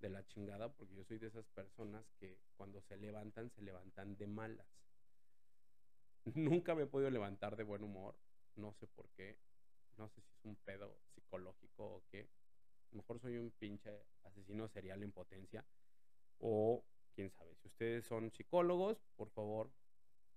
de 0.00 0.10
la 0.10 0.26
chingada 0.26 0.70
porque 0.72 0.94
yo 0.94 1.04
soy 1.04 1.18
de 1.18 1.28
esas 1.28 1.46
personas 1.48 2.04
que 2.18 2.38
cuando 2.56 2.82
se 2.82 2.96
levantan, 2.96 3.50
se 3.50 3.62
levantan 3.62 4.16
de 4.16 4.26
malas. 4.26 4.66
Nunca 6.34 6.74
me 6.74 6.82
he 6.82 6.86
podido 6.86 7.10
levantar 7.10 7.56
de 7.56 7.62
buen 7.62 7.82
humor, 7.84 8.18
no 8.56 8.74
sé 8.74 8.86
por 8.86 9.08
qué, 9.10 9.38
no 9.96 10.08
sé 10.08 10.20
si 10.20 10.32
es 10.34 10.44
un 10.44 10.56
pedo 10.56 10.98
psicológico 11.14 11.84
o 11.84 12.04
qué. 12.10 12.22
A 12.22 12.90
lo 12.90 12.96
mejor 12.98 13.20
soy 13.20 13.38
un 13.38 13.50
pinche 13.52 13.90
asesino 14.24 14.68
serial 14.68 15.02
en 15.02 15.12
potencia 15.12 15.64
o 16.40 16.84
quién 17.18 17.30
sabe. 17.30 17.52
Si 17.56 17.66
ustedes 17.66 18.04
son 18.04 18.30
psicólogos, 18.30 19.02
por 19.16 19.28
favor, 19.30 19.72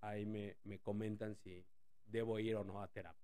ahí 0.00 0.26
me, 0.26 0.56
me 0.64 0.80
comentan 0.80 1.36
si 1.36 1.64
debo 2.06 2.40
ir 2.40 2.56
o 2.56 2.64
no 2.64 2.82
a 2.82 2.88
terapia. 2.88 3.22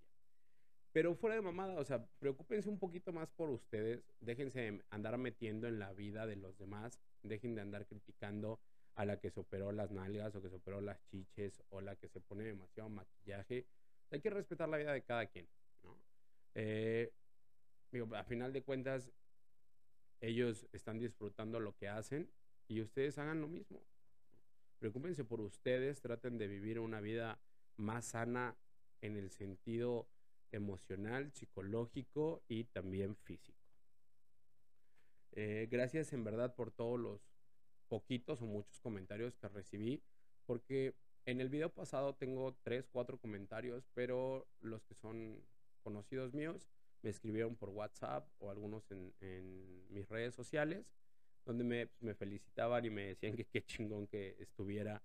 Pero 0.93 1.17
fuera 1.17 1.35
de 1.35 1.43
mamada, 1.43 1.75
o 1.75 1.85
sea, 1.85 2.07
preocúpense 2.21 2.69
un 2.69 2.79
poquito 2.79 3.13
más 3.13 3.29
por 3.33 3.51
ustedes, 3.51 4.05
déjense 4.21 4.85
andar 4.91 5.19
metiendo 5.19 5.67
en 5.67 5.81
la 5.81 5.93
vida 5.93 6.25
de 6.25 6.37
los 6.37 6.57
demás, 6.57 7.01
dejen 7.25 7.57
de 7.57 7.63
andar 7.63 7.85
criticando 7.89 8.61
a 8.95 9.05
la 9.05 9.19
que 9.19 9.31
se 9.31 9.41
operó 9.41 9.73
las 9.73 9.91
nalgas 9.91 10.37
o 10.37 10.41
que 10.41 10.51
se 10.51 10.55
operó 10.55 10.81
las 10.81 11.03
chiches 11.07 11.61
o 11.71 11.81
la 11.81 11.97
que 11.97 12.09
se 12.09 12.21
pone 12.21 12.45
demasiado 12.45 12.89
maquillaje. 12.89 13.67
Hay 14.13 14.21
que 14.21 14.31
respetar 14.31 14.69
la 14.69 14.77
vida 14.77 14.93
de 14.93 15.03
cada 15.03 15.27
quien, 15.27 15.49
¿no? 15.83 15.99
Eh, 16.55 17.13
digo, 17.91 18.15
a 18.15 18.23
final 18.23 18.53
de 18.53 18.63
cuentas, 18.63 19.11
ellos 20.21 20.69
están 20.73 21.01
disfrutando 21.01 21.59
lo 21.59 21.77
que 21.77 21.89
hacen 21.89 22.31
y 22.69 22.83
ustedes 22.83 23.19
hagan 23.19 23.41
lo 23.41 23.49
mismo. 23.49 23.83
Preocúpense 24.79 25.25
por 25.25 25.41
ustedes, 25.41 26.01
traten 26.01 26.39
de 26.39 26.47
vivir 26.47 26.79
una 26.79 27.01
vida 27.01 27.41
más 27.77 28.07
sana 28.07 28.57
en 29.01 29.17
el 29.17 29.31
sentido 29.31 30.09
emocional, 30.53 31.33
psicológico 31.33 32.43
y 32.47 32.65
también 32.65 33.17
físico. 33.17 33.59
Eh, 35.33 35.69
gracias 35.71 36.13
en 36.13 36.25
verdad 36.25 36.55
por 36.55 36.71
todos 36.71 36.99
los 36.99 37.21
poquitos 37.89 38.43
o 38.43 38.47
muchos 38.47 38.81
comentarios 38.81 39.37
que 39.37 39.49
recibí, 39.49 40.03
porque 40.47 40.95
en 41.27 41.41
el 41.41 41.49
video 41.49 41.71
pasado 41.71 42.15
tengo 42.15 42.57
tres, 42.63 42.89
cuatro 42.89 43.19
comentarios, 43.19 43.89
pero 43.95 44.47
los 44.61 44.85
que 44.85 44.95
son 44.95 45.43
conocidos 45.83 46.35
míos 46.35 46.69
me 47.03 47.11
escribieron 47.11 47.57
por 47.57 47.71
WhatsApp 47.71 48.29
o 48.39 48.51
algunos 48.51 48.91
en, 48.91 49.15
en 49.21 49.93
mis 49.93 50.09
redes 50.09 50.35
sociales, 50.35 50.95
donde 51.49 51.91
me, 52.01 52.15
felicitaban 52.15 52.85
y 52.85 52.91
me 52.91 53.07
decían 53.07 53.35
que 53.35 53.47
qué 53.47 53.63
chingón 53.65 54.07
que 54.07 54.37
estuviera 54.39 55.03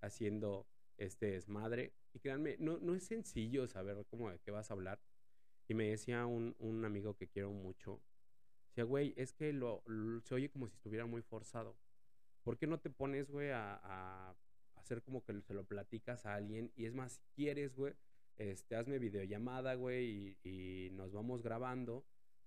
haciendo 0.00 0.66
este 0.96 1.32
desmadre. 1.32 1.92
Y 2.14 2.18
créanme, 2.18 2.56
no, 2.58 2.78
no 2.78 2.94
es 2.94 3.04
sencillo 3.04 3.68
saber 3.68 4.04
cómo 4.08 4.30
de 4.30 4.38
qué 4.38 4.50
vas 4.50 4.70
a 4.70 4.74
hablar. 4.74 5.00
Y 5.68 5.74
me 5.74 5.90
decía 5.90 6.24
un, 6.24 6.56
un 6.58 6.84
amigo 6.86 7.14
que 7.14 7.28
quiero 7.28 7.52
mucho, 7.52 8.00
decía, 8.68 8.84
güey, 8.84 9.12
es 9.16 9.34
que 9.34 9.52
lo, 9.52 9.82
lo, 9.86 10.20
se 10.22 10.34
oye 10.34 10.48
como 10.48 10.66
si 10.66 10.74
estuviera 10.74 11.04
muy 11.04 11.20
forzado. 11.20 11.76
¿Por 12.42 12.56
qué 12.56 12.66
no 12.66 12.80
te 12.80 12.90
pones, 12.90 13.30
güey, 13.30 13.50
a, 13.50 13.78
a, 13.82 14.34
hacer 14.76 15.02
como 15.02 15.22
que 15.22 15.40
se 15.42 15.54
lo 15.54 15.64
platicas 15.64 16.24
a 16.24 16.34
alguien? 16.34 16.72
Y 16.74 16.86
es 16.86 16.94
más, 16.94 17.12
si 17.12 17.22
quieres, 17.36 17.76
güey, 17.76 17.94
este, 18.36 18.76
hazme 18.76 18.98
videollamada, 18.98 19.74
güey, 19.74 20.36
y, 20.42 20.48
y 20.48 20.90
nos 20.92 21.12
vamos 21.12 21.42
grabando. 21.42 22.04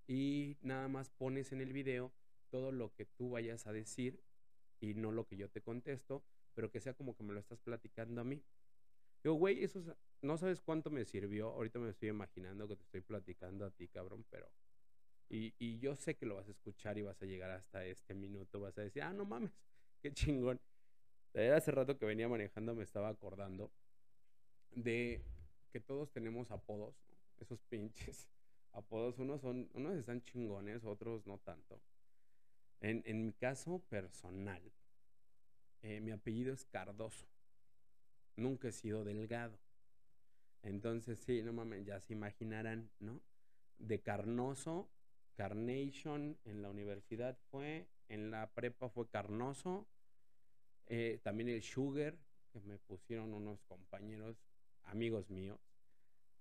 Y 0.07 0.57
nada 0.61 0.87
más 0.87 1.09
pones 1.11 1.51
en 1.51 1.61
el 1.61 1.73
video 1.73 2.11
todo 2.55 2.71
lo 2.71 2.93
que 2.93 3.05
tú 3.05 3.31
vayas 3.31 3.67
a 3.67 3.73
decir 3.73 4.23
y 4.79 4.93
no 4.93 5.11
lo 5.11 5.27
que 5.27 5.35
yo 5.35 5.49
te 5.49 5.61
contesto, 5.61 6.23
pero 6.53 6.71
que 6.71 6.79
sea 6.79 6.93
como 6.93 7.13
que 7.13 7.21
me 7.21 7.33
lo 7.33 7.41
estás 7.41 7.59
platicando 7.59 8.21
a 8.21 8.23
mí. 8.23 8.41
Digo, 9.21 9.35
güey, 9.35 9.61
eso 9.61 9.79
es, 9.79 9.91
no 10.21 10.37
sabes 10.37 10.61
cuánto 10.61 10.89
me 10.89 11.03
sirvió. 11.03 11.49
Ahorita 11.49 11.79
me 11.79 11.89
estoy 11.89 12.07
imaginando 12.07 12.65
que 12.69 12.77
te 12.77 12.83
estoy 12.83 13.01
platicando 13.01 13.65
a 13.65 13.71
ti, 13.71 13.89
cabrón, 13.89 14.25
pero. 14.29 14.49
Y, 15.27 15.53
y 15.59 15.79
yo 15.79 15.97
sé 15.97 16.15
que 16.15 16.25
lo 16.25 16.35
vas 16.35 16.47
a 16.47 16.51
escuchar 16.51 16.97
y 16.97 17.01
vas 17.01 17.21
a 17.21 17.25
llegar 17.25 17.51
hasta 17.51 17.83
este 17.83 18.13
minuto. 18.13 18.61
Vas 18.61 18.77
a 18.77 18.83
decir, 18.83 19.01
ah, 19.01 19.11
no 19.11 19.25
mames, 19.25 19.51
qué 20.01 20.13
chingón. 20.13 20.61
Hace 21.33 21.71
rato 21.71 21.97
que 21.97 22.05
venía 22.05 22.29
manejando 22.29 22.73
me 22.73 22.83
estaba 22.83 23.09
acordando 23.09 23.69
de 24.71 25.25
que 25.73 25.81
todos 25.81 26.09
tenemos 26.09 26.51
apodos, 26.51 26.95
¿no? 27.09 27.17
esos 27.41 27.59
pinches 27.63 28.29
apodos. 28.71 29.19
Unos 29.19 29.41
son, 29.41 29.69
unos 29.73 29.97
están 29.97 30.23
chingones, 30.23 30.85
otros 30.85 31.27
no 31.27 31.37
tanto. 31.39 31.81
En, 32.81 33.03
en 33.05 33.25
mi 33.25 33.33
caso 33.33 33.79
personal, 33.89 34.61
eh, 35.81 35.99
mi 36.01 36.11
apellido 36.11 36.53
es 36.53 36.65
Cardoso. 36.65 37.27
Nunca 38.35 38.67
he 38.67 38.71
sido 38.71 39.03
delgado. 39.03 39.57
Entonces, 40.63 41.19
sí, 41.19 41.43
no 41.43 41.53
mames, 41.53 41.85
ya 41.85 41.99
se 41.99 42.13
imaginarán, 42.13 42.89
¿no? 42.99 43.21
De 43.77 44.01
Carnoso, 44.01 44.89
Carnation 45.35 46.37
en 46.45 46.61
la 46.61 46.69
universidad 46.69 47.37
fue, 47.51 47.87
en 48.09 48.31
la 48.31 48.49
prepa 48.51 48.89
fue 48.89 49.07
Carnoso, 49.07 49.87
eh, 50.87 51.19
también 51.21 51.49
el 51.49 51.61
Sugar, 51.61 52.15
que 52.51 52.59
me 52.61 52.79
pusieron 52.79 53.33
unos 53.33 53.61
compañeros, 53.63 54.37
amigos 54.85 55.29
míos, 55.29 55.59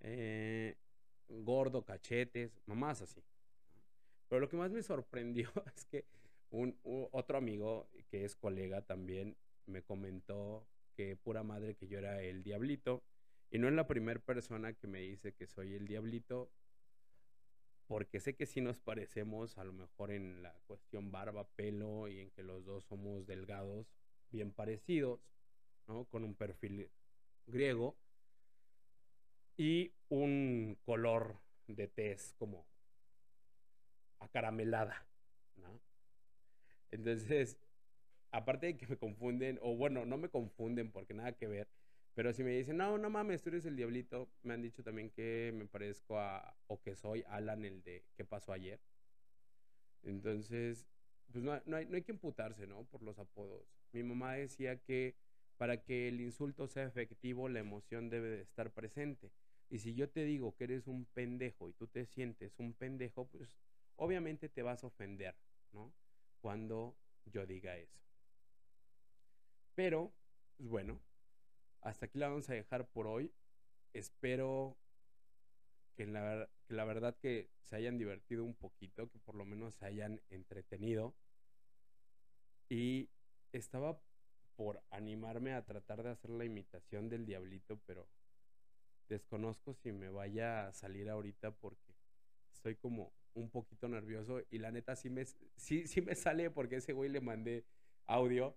eh, 0.01 0.77
gordo, 1.29 1.85
cachetes, 1.85 2.63
mamás 2.67 3.03
así. 3.03 3.23
Pero 4.29 4.41
lo 4.41 4.49
que 4.49 4.57
más 4.57 4.71
me 4.71 4.83
sorprendió 4.83 5.51
es 5.77 5.85
que 5.85 6.05
un, 6.51 6.79
otro 7.13 7.39
amigo 7.39 7.89
que 8.11 8.25
es 8.25 8.37
colega 8.37 8.83
también 8.83 9.37
me 9.67 9.83
comentó 9.83 10.67
que 10.97 11.17
pura 11.17 11.43
madre 11.43 11.75
que 11.75 11.89
yo 11.89 11.99
era 11.99 12.23
el 12.23 12.43
diablito. 12.43 13.03
Y 13.51 13.59
no 13.59 13.69
es 13.69 13.75
la 13.75 13.87
primera 13.87 14.21
persona 14.21 14.73
que 14.73 14.87
me 14.87 15.01
dice 15.01 15.33
que 15.33 15.47
soy 15.47 15.75
el 15.75 15.87
diablito, 15.87 16.51
porque 17.87 18.21
sé 18.21 18.35
que 18.35 18.47
sí 18.47 18.61
nos 18.61 18.79
parecemos 18.79 19.59
a 19.59 19.65
lo 19.65 19.73
mejor 19.73 20.11
en 20.11 20.43
la 20.43 20.55
cuestión 20.67 21.13
barba, 21.13 21.47
pelo 21.57 22.09
y 22.09 22.21
en 22.21 22.31
que 22.31 22.43
los 22.43 22.65
dos 22.65 22.85
somos 22.85 23.27
delgados, 23.27 23.87
bien 24.31 24.51
parecidos, 24.51 25.21
¿no? 25.87 26.05
Con 26.07 26.25
un 26.25 26.35
perfil 26.35 26.91
griego 27.47 27.97
y 29.57 29.93
un 30.09 30.77
color 30.85 31.39
de 31.69 31.89
tez 31.89 32.35
como 32.39 32.67
acaramelada. 34.19 35.07
Entonces, 36.91 37.59
aparte 38.33 38.67
de 38.67 38.77
que 38.77 38.87
me 38.87 38.99
confunden, 38.99 39.59
o 39.63 39.77
bueno, 39.77 40.07
no 40.07 40.17
me 40.19 40.31
confunden 40.31 40.93
porque 40.93 41.15
nada 41.15 41.37
que 41.37 41.47
ver, 41.49 41.71
Pero 42.15 42.33
si 42.33 42.45
me 42.45 42.53
dicen, 42.53 42.77
no, 42.77 42.99
no 42.99 43.11
mames, 43.11 43.43
tú 43.43 43.51
eres 43.51 43.67
el 43.67 43.77
diablito, 43.77 44.33
me 44.43 44.55
han 44.55 44.63
dicho 44.63 44.85
también 44.85 45.11
que 45.11 45.53
me 45.55 45.67
parezco 45.67 46.19
a, 46.21 46.57
o 46.69 46.81
que 46.83 46.95
soy 46.97 47.25
Alan, 47.29 47.65
el 47.65 47.83
de 47.83 48.07
¿qué 48.17 48.25
pasó 48.25 48.53
ayer? 48.53 48.81
Entonces, 50.03 50.87
pues 51.33 51.43
no, 51.45 51.61
no, 51.67 51.77
hay, 51.77 51.87
no 51.87 51.97
hay 51.97 52.03
que 52.03 52.13
imputarse, 52.13 52.67
¿no? 52.67 52.85
Por 52.87 53.03
los 53.03 53.19
apodos. 53.19 53.67
Mi 53.93 54.03
mamá 54.03 54.35
decía 54.35 54.79
que 54.81 55.17
para 55.57 55.83
que 55.83 56.09
el 56.09 56.21
insulto 56.21 56.67
sea 56.69 56.85
efectivo, 56.85 57.49
la 57.49 57.61
emoción 57.61 58.11
debe 58.11 58.29
de 58.29 58.43
estar 58.43 58.73
presente. 58.73 59.33
Y 59.71 59.79
si 59.79 59.95
yo 59.95 60.11
te 60.11 60.25
digo 60.25 60.55
que 60.57 60.65
eres 60.65 60.87
un 60.87 61.07
pendejo 61.07 61.69
y 61.69 61.73
tú 61.75 61.87
te 61.89 62.05
sientes 62.07 62.59
un 62.59 62.75
pendejo, 62.75 63.29
pues 63.29 63.57
obviamente 63.97 64.49
te 64.49 64.63
vas 64.63 64.85
a 64.85 64.89
ofender, 64.89 65.37
¿no? 65.73 65.95
Cuando 66.45 66.95
yo 67.25 67.47
diga 67.47 67.79
eso. 67.79 68.03
Pero, 69.75 70.13
pues 70.59 70.69
bueno, 70.69 71.01
hasta 71.81 72.05
aquí 72.05 72.19
la 72.19 72.29
vamos 72.29 72.51
a 72.51 72.53
dejar 72.53 72.87
por 72.87 73.07
hoy. 73.07 73.33
Espero 73.95 74.77
que 75.97 76.05
la, 76.05 76.51
que 76.67 76.75
la 76.75 76.85
verdad 76.85 77.17
que 77.17 77.49
se 77.63 77.77
hayan 77.77 77.97
divertido 77.97 78.45
un 78.45 78.55
poquito, 78.55 79.09
que 79.09 79.19
por 79.21 79.37
lo 79.37 79.47
menos 79.47 79.77
se 79.77 79.87
hayan 79.87 80.21
entretenido. 80.29 81.15
Y 82.69 83.09
estaba 83.53 83.99
por 84.55 84.83
animarme 84.91 85.55
a 85.55 85.65
tratar 85.65 86.03
de 86.03 86.11
hacer 86.11 86.29
la 86.29 86.45
imitación 86.45 87.09
del 87.09 87.25
diablito, 87.25 87.81
pero 87.87 88.07
desconozco 89.09 89.73
si 89.73 89.93
me 89.93 90.11
vaya 90.11 90.69
a 90.69 90.75
salir 90.75 91.09
ahorita 91.09 91.53
porque 91.53 91.95
estoy 92.53 92.77
como 92.77 93.15
un 93.35 93.51
poquito 93.51 93.89
nervioso 93.89 94.43
y 94.51 94.59
la 94.59 94.71
neta 94.71 94.97
sí 94.97 95.11
me, 95.11 95.25
sí, 95.57 95.87
sí 95.87 96.01
me 96.01 96.15
sale 96.15 96.51
porque 96.51 96.77
ese 96.77 96.93
güey 96.93 97.11
le 97.11 97.21
mandé 97.21 97.65
audio 98.07 98.57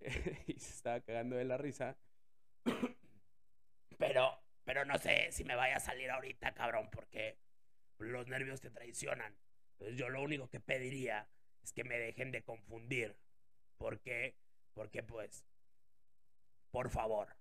y 0.46 0.58
se 0.58 0.72
estaba 0.74 1.00
cagando 1.00 1.36
de 1.36 1.44
la 1.44 1.56
risa. 1.56 1.96
Pero, 3.98 4.40
pero 4.64 4.84
no 4.84 4.98
sé 4.98 5.32
si 5.32 5.44
me 5.44 5.56
vaya 5.56 5.76
a 5.76 5.80
salir 5.80 6.10
ahorita, 6.10 6.54
cabrón, 6.54 6.88
porque 6.92 7.38
los 7.98 8.28
nervios 8.28 8.60
te 8.60 8.70
traicionan. 8.70 9.36
Entonces 9.72 9.96
yo 9.96 10.08
lo 10.08 10.22
único 10.22 10.48
que 10.48 10.60
pediría 10.60 11.28
es 11.62 11.72
que 11.72 11.84
me 11.84 11.98
dejen 11.98 12.30
de 12.30 12.42
confundir. 12.42 13.16
¿Por 13.76 14.00
qué? 14.00 14.36
Porque 14.74 15.02
pues, 15.02 15.44
por 16.70 16.90
favor. 16.90 17.36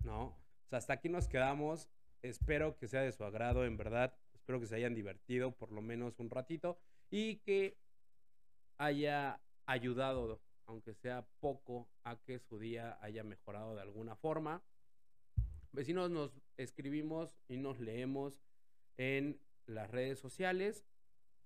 ¿No? 0.00 0.38
Hasta 0.70 0.94
aquí 0.94 1.08
nos 1.08 1.28
quedamos. 1.28 1.88
Espero 2.22 2.76
que 2.76 2.88
sea 2.88 3.02
de 3.02 3.12
su 3.12 3.24
agrado, 3.24 3.64
en 3.64 3.76
verdad. 3.76 4.16
Espero 4.46 4.60
que 4.60 4.68
se 4.68 4.76
hayan 4.76 4.94
divertido 4.94 5.50
por 5.50 5.72
lo 5.72 5.82
menos 5.82 6.20
un 6.20 6.30
ratito 6.30 6.78
y 7.10 7.38
que 7.38 7.76
haya 8.78 9.40
ayudado, 9.64 10.40
aunque 10.66 10.94
sea 10.94 11.26
poco, 11.40 11.88
a 12.04 12.14
que 12.22 12.38
su 12.38 12.60
día 12.60 12.96
haya 13.00 13.24
mejorado 13.24 13.74
de 13.74 13.82
alguna 13.82 14.14
forma. 14.14 14.62
Vecinos, 15.72 16.12
nos 16.12 16.30
escribimos 16.58 17.36
y 17.48 17.56
nos 17.56 17.80
leemos 17.80 18.40
en 18.98 19.40
las 19.66 19.90
redes 19.90 20.20
sociales. 20.20 20.86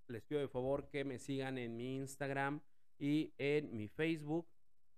Les 0.07 0.23
pido 0.23 0.43
de 0.43 0.49
favor 0.49 0.91
que 0.91 1.03
me 1.07 1.19
sigan 1.19 1.57
en 1.57 1.79
mi 1.79 1.97
Instagram 1.97 2.61
y 2.99 3.33
en 3.39 3.75
mi 3.75 3.89
Facebook. 3.89 4.47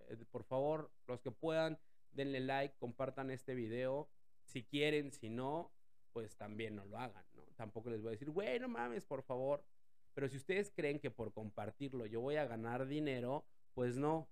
Eh, 0.08 0.16
por 0.28 0.42
favor, 0.42 0.90
los 1.06 1.20
que 1.20 1.30
puedan, 1.30 1.78
denle 2.10 2.40
like, 2.40 2.74
compartan 2.80 3.30
este 3.30 3.54
video. 3.54 4.10
Si 4.42 4.64
quieren, 4.64 5.12
si 5.12 5.28
no, 5.30 5.70
pues 6.12 6.34
también 6.36 6.74
no 6.74 6.84
lo 6.84 6.98
hagan. 6.98 7.31
Tampoco 7.62 7.90
les 7.90 8.02
voy 8.02 8.08
a 8.08 8.10
decir, 8.10 8.28
güey, 8.28 8.58
no 8.58 8.66
mames, 8.68 9.04
por 9.04 9.22
favor. 9.22 9.64
Pero 10.14 10.28
si 10.28 10.36
ustedes 10.36 10.72
creen 10.74 10.98
que 10.98 11.12
por 11.12 11.32
compartirlo 11.32 12.06
yo 12.06 12.20
voy 12.20 12.34
a 12.34 12.44
ganar 12.44 12.88
dinero, 12.88 13.46
pues 13.72 13.96
no. 13.96 14.28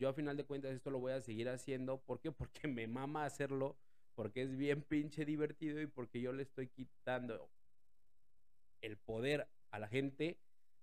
Yo 0.00 0.08
a 0.08 0.12
final 0.12 0.36
de 0.36 0.42
cuentas 0.42 0.72
esto 0.72 0.90
lo 0.90 0.98
voy 0.98 1.12
a 1.12 1.20
seguir 1.20 1.48
haciendo. 1.48 2.00
¿Por 2.00 2.18
qué? 2.18 2.32
Porque 2.32 2.66
me 2.66 2.88
mama 2.88 3.24
hacerlo, 3.24 3.78
porque 4.16 4.42
es 4.42 4.56
bien 4.56 4.82
pinche 4.82 5.24
divertido 5.24 5.80
y 5.80 5.86
porque 5.86 6.20
yo 6.20 6.32
le 6.32 6.42
estoy 6.42 6.66
quitando 6.66 7.48
el 8.80 8.96
poder 8.96 9.48
a 9.70 9.78
la 9.78 9.86
gente 9.86 10.40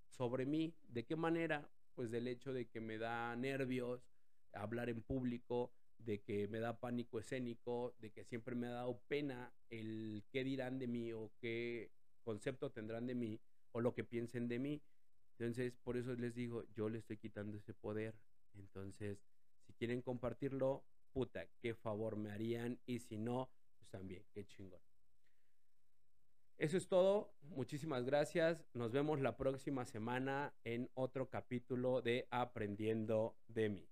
sobre 0.08 0.46
mí. 0.46 0.74
¿De 0.88 1.04
qué 1.04 1.18
manera? 1.18 1.70
Pues 1.96 2.12
del 2.12 2.30
hecho 2.30 2.54
de 2.54 2.70
que 2.70 2.80
me 2.80 2.98
da 2.98 3.36
nervios 3.36 4.08
hablar 4.54 4.90
en 4.90 5.02
público, 5.02 5.74
de 5.98 6.22
que 6.22 6.48
me 6.48 6.60
da 6.60 6.80
pánico 6.80 7.20
escénico, 7.20 7.96
de 8.00 8.12
que 8.12 8.24
siempre 8.24 8.56
me 8.56 8.68
ha 8.68 8.72
dado 8.72 9.02
pena 9.08 9.54
el 9.70 10.24
qué 10.32 10.44
dirán 10.44 10.80
de 10.80 10.88
mí 10.88 11.12
o 11.14 11.32
qué 11.40 11.92
concepto 12.24 12.72
tendrán 12.72 13.08
de 13.08 13.16
mí 13.16 13.40
o 13.72 13.82
lo 13.82 13.94
que 13.94 14.04
piensen 14.04 14.48
de 14.48 14.60
mí. 14.60 14.82
Entonces, 15.38 15.78
por 15.78 15.98
eso 15.98 16.14
les 16.16 16.34
digo, 16.34 16.66
yo 16.74 16.90
le 16.90 17.00
estoy 17.00 17.18
quitando 17.18 17.58
ese 17.58 17.74
poder. 17.74 18.16
Entonces, 18.56 19.20
si 19.66 19.74
quieren 19.74 20.02
compartirlo, 20.02 20.86
puta, 21.12 21.48
qué 21.62 21.74
favor 21.76 22.16
me 22.16 22.32
harían 22.32 22.80
y 22.86 23.00
si 23.00 23.18
no, 23.18 23.50
pues 23.78 23.90
también, 23.90 24.26
qué 24.34 24.46
chingón. 24.46 24.82
Eso 26.58 26.76
es 26.78 26.88
todo. 26.88 27.36
Muchísimas 27.42 28.04
gracias. 28.04 28.66
Nos 28.74 28.92
vemos 28.92 29.22
la 29.22 29.38
próxima 29.38 29.86
semana 29.86 30.56
en 30.64 30.90
otro 30.96 31.30
capítulo 31.30 32.02
de 32.02 32.28
Aprendiendo 32.32 33.38
de 33.48 33.70
mí. 33.70 33.90